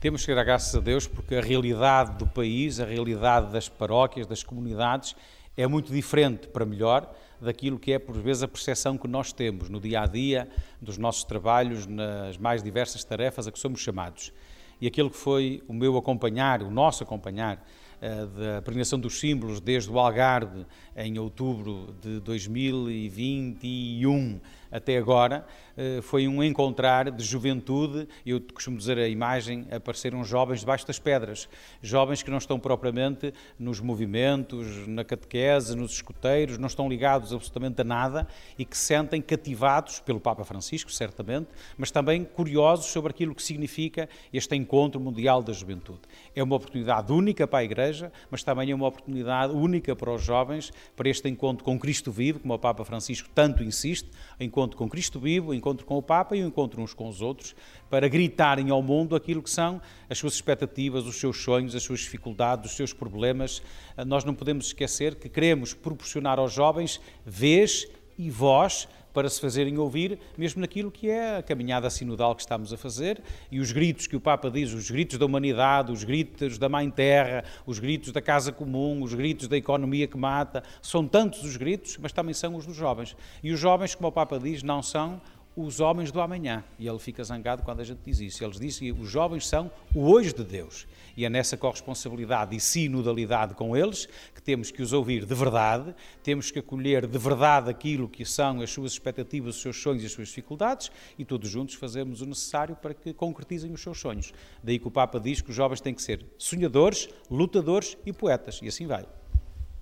Temos 0.02 0.26
que 0.26 0.34
dar 0.34 0.44
graças 0.44 0.76
a 0.76 0.80
Deus 0.80 1.06
porque 1.06 1.36
a 1.36 1.42
realidade 1.42 2.18
do 2.18 2.26
país, 2.26 2.80
a 2.80 2.86
realidade 2.86 3.52
das 3.52 3.70
paróquias, 3.70 4.26
das 4.26 4.42
comunidades, 4.42 5.16
é 5.56 5.68
muito 5.68 5.94
diferente 5.94 6.48
para 6.48 6.66
melhor 6.66 7.14
daquilo 7.40 7.78
que 7.78 7.94
é, 7.94 8.00
por 8.00 8.18
vezes, 8.18 8.42
a 8.42 8.48
percepção 8.48 8.98
que 8.98 9.08
nós 9.08 9.32
temos 9.32 9.70
no 9.70 9.80
dia 9.80 10.02
a 10.02 10.08
dia 10.08 10.50
dos 10.82 10.98
nossos 10.98 11.24
trabalhos, 11.24 11.86
nas 11.86 12.36
mais 12.36 12.64
diversas 12.64 13.04
tarefas 13.04 13.48
a 13.48 13.52
que 13.52 13.60
somos 13.60 13.80
chamados. 13.80 14.34
E 14.82 14.88
aquilo 14.88 15.12
que 15.12 15.18
foi 15.18 15.62
o 15.68 15.74
meu 15.74 15.96
acompanhar, 15.96 16.64
o 16.64 16.72
nosso 16.72 17.04
acompanhar, 17.04 17.64
eh, 18.02 18.26
da 18.26 18.60
peregrinação 18.64 19.00
dos 19.00 19.20
símbolos 19.20 19.62
desde 19.62 19.92
o 19.92 20.00
Algarve 20.00 20.66
em 20.96 21.20
outubro 21.20 21.96
de 22.02 22.20
2021 22.22 24.42
até 24.72 24.98
agora, 24.98 25.46
eh, 25.76 26.00
foi 26.02 26.28
um 26.28 26.44
encontrar 26.44 27.12
de 27.12 27.24
juventude. 27.24 28.08
Eu 28.26 28.42
costumo 28.54 28.78
dizer 28.78 28.98
a 28.98 29.08
imagem: 29.08 29.68
apareceram 29.72 30.24
jovens 30.24 30.62
debaixo 30.62 30.88
das 30.88 31.00
pedras. 31.00 31.50
Jovens 31.82 32.24
que 32.24 32.32
não 32.32 32.38
estão 32.38 32.60
propriamente 32.60 33.34
nos 33.60 33.80
movimentos, 33.80 34.88
na 34.88 35.04
catequese, 35.04 35.76
nos 35.76 35.92
escuteiros, 35.92 36.58
não 36.58 36.68
estão 36.68 36.88
ligados 36.88 37.34
absolutamente 37.34 37.82
a 37.82 37.84
nada 37.84 38.28
e 38.58 38.66
que 38.66 38.78
se 38.78 38.86
sentem 38.86 39.22
cativados 39.22 40.00
pelo 40.00 40.20
Papa 40.20 40.44
Francisco, 40.44 40.92
certamente, 40.92 41.48
mas 41.78 41.92
também 41.92 42.24
curiosos 42.24 42.88
sobre 42.88 43.12
aquilo 43.12 43.34
que 43.34 43.44
significa 43.44 44.10
este 44.34 44.56
encontro 44.56 45.00
mundial 45.00 45.42
da 45.42 45.54
juventude. 45.54 46.02
É 46.36 46.44
uma 46.44 46.56
oportunidade 46.56 47.12
única 47.12 47.48
para 47.48 47.60
a 47.60 47.64
Igreja, 47.64 48.12
mas 48.30 48.44
também 48.44 48.72
é 48.72 48.76
uma 48.76 48.88
oportunidade 48.88 49.54
única 49.54 49.96
para 49.96 50.12
os 50.14 50.24
jovens 50.24 50.72
para 50.96 51.10
este 51.10 51.28
encontro 51.30 51.64
com 51.64 51.80
Cristo 51.80 52.12
vivo, 52.12 52.40
como 52.40 52.54
o 52.54 52.60
Papa 52.60 52.84
Francisco 52.84 53.30
tanto 53.34 53.64
insiste, 53.64 54.10
encontro 54.40 54.61
com 54.70 54.90
Cristo 54.90 55.20
vivo, 55.20 55.54
encontro 55.54 55.86
com 55.86 55.98
o 55.98 56.02
Papa 56.02 56.36
e 56.36 56.44
o 56.44 56.48
encontro 56.48 56.82
uns 56.82 56.94
com 56.94 57.08
os 57.08 57.22
outros, 57.22 57.56
para 57.90 58.08
gritarem 58.08 58.70
ao 58.70 58.82
mundo 58.82 59.16
aquilo 59.16 59.42
que 59.42 59.50
são 59.50 59.82
as 60.10 60.18
suas 60.18 60.34
expectativas, 60.34 61.06
os 61.06 61.20
seus 61.20 61.38
sonhos, 61.42 61.76
as 61.76 61.84
suas 61.84 62.00
dificuldades, 62.02 62.72
os 62.72 62.78
seus 62.78 62.94
problemas. 62.94 63.62
Nós 64.06 64.24
não 64.24 64.34
podemos 64.34 64.68
esquecer 64.68 65.16
que 65.16 65.28
queremos 65.28 65.74
proporcionar 65.74 66.40
aos 66.40 66.54
jovens 66.54 67.02
vez 67.26 67.88
e 68.18 68.30
voz 68.30 68.88
para 69.14 69.30
se 69.30 69.40
fazerem 69.40 69.78
ouvir, 69.78 70.20
mesmo 70.38 70.62
naquilo 70.62 70.92
que 70.92 71.10
é 71.10 71.38
a 71.38 71.44
caminhada 71.44 71.90
sinodal 71.90 72.36
que 72.36 72.42
estamos 72.42 72.72
a 72.74 72.78
fazer 72.78 73.22
e 73.52 73.60
os 73.60 73.72
gritos 73.72 74.08
que 74.08 74.16
o 74.16 74.20
Papa 74.20 74.50
diz, 74.50 74.74
os 74.74 74.90
gritos 74.90 75.18
da 75.18 75.26
humanidade, 75.26 75.92
os 75.92 76.04
gritos 76.04 76.58
da 76.58 76.70
Mãe 76.70 76.90
Terra, 76.90 77.44
os 77.66 77.80
gritos 77.80 78.12
da 78.12 78.22
casa 78.22 78.52
comum, 78.52 79.02
os 79.02 79.14
gritos 79.14 79.48
da 79.48 79.58
economia 79.58 80.08
que 80.08 80.18
mata, 80.18 80.64
são 80.82 81.08
tantos 81.08 81.44
os 81.44 81.58
gritos, 81.58 81.98
mas 81.98 82.12
também 82.12 82.34
são 82.34 82.56
os 82.56 82.66
dos 82.66 82.76
jovens. 82.76 83.16
E 83.44 83.52
os 83.52 83.60
jovens, 83.60 83.96
como 83.96 84.08
o 84.08 84.12
Papa 84.12 84.40
diz, 84.40 84.64
não 84.64 84.82
são 84.82 85.22
os 85.56 85.80
homens 85.80 86.12
do 86.12 86.22
amanhã. 86.22 86.64
E 86.80 86.88
ele 86.88 87.00
fica 87.00 87.24
zangado 87.24 87.64
quando 87.64 87.82
a 87.82 87.84
gente 87.84 88.00
diz 88.06 88.20
isso. 88.20 88.44
Eles 88.44 88.60
dizem 88.60 88.94
que 88.94 89.02
os 89.02 89.10
jovens 89.10 89.48
são 89.48 89.72
o 89.94 90.10
hoje 90.10 90.34
de 90.34 90.44
Deus. 90.44 90.88
E 91.16 91.26
é 91.26 91.30
nessa 91.30 91.58
corresponsabilidade 91.58 92.56
e 92.56 92.60
sinodalidade 92.60 93.54
com 93.54 93.76
eles 93.76 94.08
que 94.34 94.42
temos 94.42 94.72
que 94.72 94.82
os 94.82 94.94
ouvir 94.94 95.26
de 95.26 95.36
verdade, 95.36 95.94
temos 96.24 96.50
que 96.50 96.60
acolher 96.60 97.06
de 97.06 97.18
verdade 97.18 97.70
aquilo 97.70 98.08
que 98.08 98.26
são 98.26 98.62
as 98.62 98.72
suas 98.72 98.94
expectativas, 98.94 99.56
os 99.56 99.62
seus 99.62 99.82
sonhos 99.82 100.04
e 100.04 100.06
as 100.06 100.12
suas 100.14 100.30
dificuldades 100.30 100.92
e 101.20 101.26
todos 101.26 101.50
juntos 101.50 101.76
fazermos 101.76 102.22
o 102.22 102.26
necessário 102.26 102.76
para 102.76 102.94
que 102.94 103.14
concretizem 103.14 103.72
os 103.72 103.82
seus 103.82 104.00
sonhos. 104.00 104.34
Daí 104.64 104.80
que 104.80 104.88
o 104.88 104.92
Papa 104.92 105.20
diz 105.20 105.42
que 105.42 105.50
os 105.50 105.56
jovens 105.56 105.82
têm 105.82 105.94
que 105.94 106.02
ser 106.02 106.26
sonhadores, 106.38 107.10
lutadores 107.30 107.98
e 108.06 108.14
poetas. 108.14 108.60
E 108.62 108.68
assim 108.68 108.88
vai. 108.88 109.06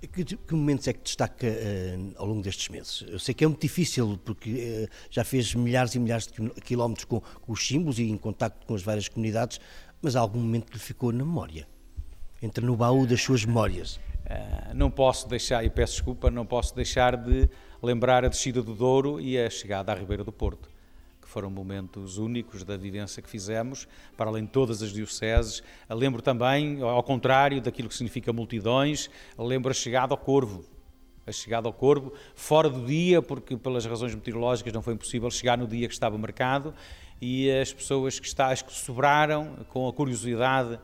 Que, 0.02 0.24
que, 0.24 0.54
momentos 0.54 0.88
é 0.88 0.94
que 0.94 1.02
destaca 1.02 1.46
uh, 1.46 2.14
ao 2.16 2.26
longo 2.26 2.42
destes 2.42 2.70
meses? 2.70 3.04
Eu 3.06 3.20
sei 3.20 3.34
que 3.34 3.44
é 3.44 3.48
muito 3.48 3.62
difícil, 3.62 4.18
porque 4.24 4.88
uh, 4.90 4.96
já 5.10 5.26
fez 5.26 5.54
milhares 5.54 5.94
e 5.94 6.00
milhares 6.00 6.26
de 6.26 6.50
quilómetros 6.62 7.04
com, 7.04 7.20
com, 7.20 7.52
os 7.52 7.68
símbolos 7.68 8.00
e 8.00 8.04
em 8.04 8.18
contacto 8.18 8.66
com 8.66 8.76
as 8.76 8.82
várias 8.82 9.10
comunidades, 9.10 9.60
mas 10.02 10.16
há 10.16 10.22
algum 10.22 10.40
momento 10.40 10.68
que 10.68 10.78
lhe 10.78 10.80
ficou 10.80 11.12
na 11.12 11.26
memória? 11.26 11.68
Entra 12.42 12.66
no 12.66 12.78
baú 12.78 13.06
das 13.06 13.22
suas 13.22 13.44
memórias. 13.44 13.98
Uh, 13.98 14.74
não 14.74 14.90
posso 14.90 15.28
deixar, 15.28 15.66
e 15.66 15.70
peço 15.70 15.96
desculpa, 15.96 16.32
não 16.32 16.46
posso 16.46 16.74
deixar 16.74 17.18
de 17.18 17.50
lembrar 17.84 18.24
a 18.24 18.30
descida 18.30 18.64
do 18.64 18.74
Douro 18.74 19.20
e 19.20 19.38
a 19.38 19.50
chegada 19.50 19.92
à 19.92 19.96
Ribeira 19.96 20.24
do 20.24 20.32
Porto 20.32 20.69
foram 21.30 21.50
momentos 21.50 22.18
únicos 22.18 22.63
da 22.63 22.76
vivência 22.76 23.22
que 23.22 23.30
fizemos, 23.30 23.88
para 24.18 24.30
além 24.30 24.46
de 24.46 24.52
todas 24.52 24.82
as 24.82 24.92
dioceses. 24.92 25.62
Lembro 25.89 26.22
também, 26.22 26.82
ao 26.82 27.04
contrário 27.04 27.62
daquilo 27.62 27.88
que 27.88 27.96
significa 27.96 28.34
multidões, 28.34 29.10
lembro 29.38 29.70
a 29.70 29.74
chegada 29.74 30.13
ao 30.13 30.18
Corvo, 30.18 30.65
a 31.26 31.32
chegada 31.32 31.68
ao 31.68 31.74
Corvo, 31.74 32.12
fora 32.34 32.70
do 32.70 32.86
dia, 32.86 33.22
porque 33.22 33.56
pelas 33.56 33.86
razões 33.86 34.15
meteorológicas 34.15 34.74
não 34.74 34.82
foi 34.82 34.96
possível 34.96 35.30
chegar 35.30 35.58
no 35.58 35.68
dia 35.68 35.88
que 35.88 35.94
estava 35.94 36.18
marcado, 36.18 36.74
e 37.22 37.52
as 37.52 37.72
pessoas 37.72 38.20
que, 38.20 38.26
está, 38.26 38.56
que 38.56 38.74
sobraram, 38.74 39.58
com 39.70 39.88
a 39.88 39.94
curiosidade 39.94 40.80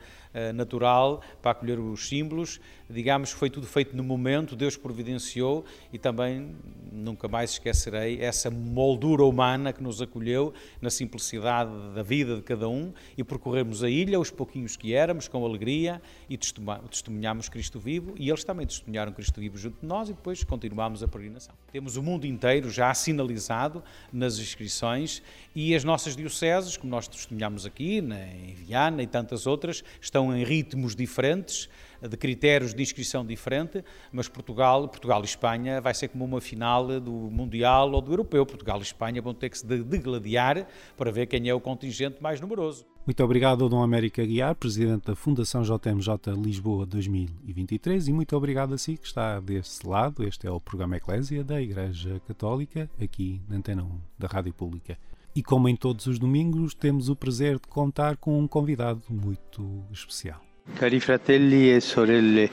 natural 0.53 1.21
para 1.41 1.51
acolher 1.51 1.79
os 1.79 2.07
símbolos, 2.07 2.59
digamos 2.89 3.33
que 3.33 3.39
foi 3.39 3.49
tudo 3.49 3.65
feito 3.65 3.95
no 3.95 4.03
momento, 4.03 4.55
Deus 4.55 4.77
providenciou 4.77 5.65
e 5.91 5.97
também 5.97 6.55
nunca 6.91 7.27
mais 7.27 7.51
esquecerei 7.51 8.21
essa 8.21 8.49
moldura 8.49 9.23
humana 9.23 9.73
que 9.73 9.81
nos 9.81 10.01
acolheu 10.01 10.53
na 10.81 10.89
simplicidade 10.89 11.71
da 11.93 12.03
vida 12.03 12.35
de 12.35 12.41
cada 12.41 12.67
um 12.67 12.93
e 13.17 13.23
percorremos 13.23 13.83
a 13.83 13.89
ilha, 13.89 14.19
os 14.19 14.31
pouquinhos 14.31 14.75
que 14.75 14.93
éramos, 14.93 15.27
com 15.27 15.45
alegria 15.45 16.01
e 16.29 16.37
testemunhámos 16.37 17.49
Cristo 17.49 17.79
vivo 17.79 18.13
e 18.17 18.29
eles 18.29 18.43
também 18.43 18.67
testemunharam 18.67 19.11
Cristo 19.11 19.39
vivo 19.39 19.57
junto 19.57 19.79
de 19.81 19.87
nós 19.87 20.09
e 20.09 20.13
depois 20.13 20.43
continuámos 20.43 21.01
a 21.03 21.07
peregrinação. 21.07 21.55
Temos 21.75 21.97
o 21.97 22.01
mundo 22.01 22.25
inteiro 22.25 22.71
já 22.71 22.93
sinalizado 22.93 23.83
nas 24.09 24.39
inscrições 24.39 25.21
e 25.53 25.75
as 25.75 25.83
nossas 25.83 26.15
dioceses, 26.15 26.77
como 26.77 26.89
nós 26.89 27.05
testemunhamos 27.05 27.65
aqui, 27.65 27.97
em 27.97 28.53
Viana 28.53 29.03
e 29.03 29.07
tantas 29.07 29.45
outras, 29.45 29.83
estão 29.99 30.33
em 30.33 30.41
ritmos 30.41 30.95
diferentes, 30.95 31.67
de 32.01 32.17
critérios 32.17 32.73
de 32.73 32.81
inscrição 32.81 33.25
diferente, 33.25 33.83
mas 34.11 34.27
Portugal, 34.27 34.87
Portugal 34.87 35.21
e 35.21 35.25
Espanha 35.25 35.81
vai 35.81 35.93
ser 35.93 36.09
como 36.09 36.25
uma 36.25 36.41
final 36.41 36.99
do 36.99 37.11
Mundial 37.11 37.91
ou 37.91 38.01
do 38.01 38.11
Europeu. 38.11 38.45
Portugal 38.45 38.79
e 38.79 38.83
Espanha 38.83 39.21
vão 39.21 39.33
ter 39.33 39.49
que 39.49 39.57
se 39.57 39.65
degladiar 39.65 40.67
para 40.97 41.11
ver 41.11 41.25
quem 41.27 41.47
é 41.49 41.53
o 41.53 41.59
contingente 41.59 42.21
mais 42.21 42.39
numeroso. 42.41 42.85
Muito 43.05 43.23
obrigado, 43.23 43.69
Dom 43.69 43.83
América 43.83 44.25
Guiar, 44.25 44.55
Presidente 44.55 45.05
da 45.05 45.15
Fundação 45.15 45.61
JMJ 45.61 46.33
Lisboa 46.35 46.87
2023 46.87 48.07
e 48.07 48.13
muito 48.13 48.35
obrigado 48.35 48.73
a 48.73 48.79
si 48.79 48.97
que 48.97 49.05
está 49.05 49.39
desse 49.39 49.87
lado. 49.87 50.23
Este 50.27 50.47
é 50.47 50.51
o 50.51 50.59
programa 50.59 50.97
Eclésia 50.97 51.43
da 51.43 51.61
Igreja 51.61 52.19
Católica, 52.27 52.89
aqui 52.99 53.39
na 53.47 53.57
Antena 53.57 53.83
1 53.83 54.01
da 54.17 54.27
Rádio 54.27 54.53
Pública. 54.53 54.97
E 55.35 55.43
como 55.43 55.69
em 55.69 55.75
todos 55.75 56.07
os 56.07 56.17
domingos, 56.17 56.73
temos 56.73 57.09
o 57.09 57.15
prazer 57.15 57.59
de 57.59 57.67
contar 57.67 58.17
com 58.17 58.39
um 58.39 58.47
convidado 58.47 59.03
muito 59.09 59.83
especial. 59.91 60.44
Cari 60.73 60.99
fratelli 60.99 61.71
e 61.71 61.79
sorelle, 61.79 62.49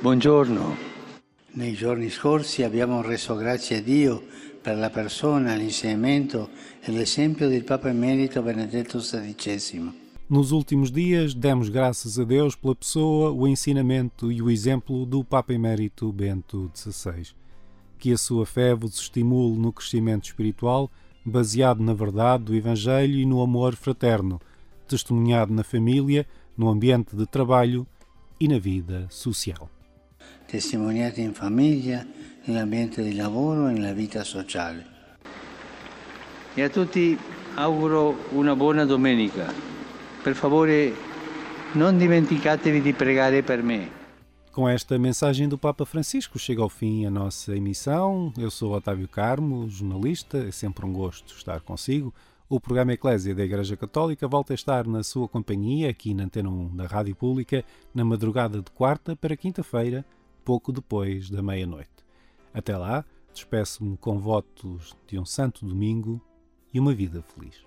buongiorno. 0.00 0.76
Nei 1.52 1.72
giorni 1.72 2.10
scorsi 2.10 2.62
abbiamo 2.62 3.00
reso 3.00 3.36
grazie 3.36 3.78
a 3.78 3.80
Dio 3.80 4.22
per 4.60 4.76
la 4.76 4.90
persona, 4.90 5.54
l'insegnamento 5.54 6.50
e 6.80 6.92
l'esempio 6.92 7.48
del 7.48 7.64
Papa 7.64 7.88
Emerito 7.88 8.42
Benedetto 8.42 8.98
XVI. 8.98 9.90
Nos 10.28 10.50
últimos 10.50 10.90
dias, 10.90 11.32
demos 11.32 11.70
graças 11.70 12.18
a 12.18 12.24
Deus 12.24 12.54
pela 12.54 12.74
pessoa, 12.74 13.30
o 13.30 13.46
ensinamento 13.48 14.30
e 14.30 14.42
o 14.42 14.50
exemplo 14.50 15.06
do 15.06 15.24
Papa 15.24 15.54
Emérito 15.54 16.12
Bento 16.12 16.70
XVI. 16.74 17.34
Que 17.98 18.12
a 18.12 18.18
sua 18.18 18.44
fé 18.44 18.74
vos 18.74 19.00
estimule 19.00 19.56
no 19.56 19.72
crescimento 19.72 20.26
espiritual, 20.26 20.90
baseado 21.24 21.82
na 21.82 21.94
verdade 21.94 22.44
do 22.44 22.54
Evangelho 22.54 23.16
e 23.16 23.24
no 23.24 23.40
amor 23.40 23.74
fraterno, 23.74 24.38
testemunhado 24.86 25.54
na 25.54 25.64
família, 25.64 26.26
no 26.58 26.68
ambiente 26.68 27.16
de 27.16 27.26
trabalho 27.26 27.86
e 28.38 28.48
na 28.48 28.58
vida 28.58 29.06
social. 29.08 29.70
Testimoniate 30.46 31.20
in 31.20 31.32
famiglia, 31.32 32.06
nell'ambiente 32.44 33.02
di 33.02 33.14
lavoro 33.14 33.68
e 33.68 33.72
nella 33.72 33.92
vita 33.92 34.24
sociale. 34.24 34.84
E 36.54 36.62
a 36.62 36.68
tutti 36.68 37.16
auguro 37.54 38.16
una 38.32 38.56
buona 38.56 38.84
domenica. 38.84 39.52
Per 40.22 40.34
favore, 40.34 40.92
non 41.72 41.96
dimenticatevi 41.96 42.80
di 42.80 42.92
pregare 42.92 43.42
per 43.42 43.62
me. 43.62 43.96
Com 44.50 44.68
esta 44.68 44.98
mensagem 44.98 45.46
do 45.46 45.56
Papa 45.56 45.84
Francisco 45.84 46.36
chega 46.36 46.62
ao 46.62 46.68
fim 46.68 47.06
a 47.06 47.10
nossa 47.10 47.54
emissão. 47.54 48.32
Eu 48.36 48.50
sou 48.50 48.72
Otávio 48.72 49.06
Carmo, 49.06 49.70
jornalista. 49.70 50.38
É 50.38 50.50
sempre 50.50 50.84
um 50.84 50.92
gosto 50.92 51.36
estar 51.36 51.60
consigo. 51.60 52.12
O 52.50 52.58
programa 52.58 52.94
Eclésia 52.94 53.34
da 53.34 53.44
Igreja 53.44 53.76
Católica 53.76 54.26
volta 54.26 54.54
a 54.54 54.56
estar 54.56 54.86
na 54.86 55.02
sua 55.02 55.28
companhia 55.28 55.90
aqui 55.90 56.14
na 56.14 56.24
Antena 56.24 56.48
1 56.48 56.76
da 56.76 56.86
Rádio 56.86 57.14
Pública 57.14 57.62
na 57.92 58.06
madrugada 58.06 58.62
de 58.62 58.70
quarta 58.70 59.14
para 59.14 59.36
quinta-feira, 59.36 60.02
pouco 60.46 60.72
depois 60.72 61.28
da 61.28 61.42
meia-noite. 61.42 61.90
Até 62.54 62.74
lá, 62.74 63.04
despeço-me 63.34 63.98
com 63.98 64.18
votos 64.18 64.96
de 65.06 65.18
um 65.18 65.26
santo 65.26 65.66
domingo 65.66 66.18
e 66.72 66.80
uma 66.80 66.94
vida 66.94 67.22
feliz. 67.22 67.62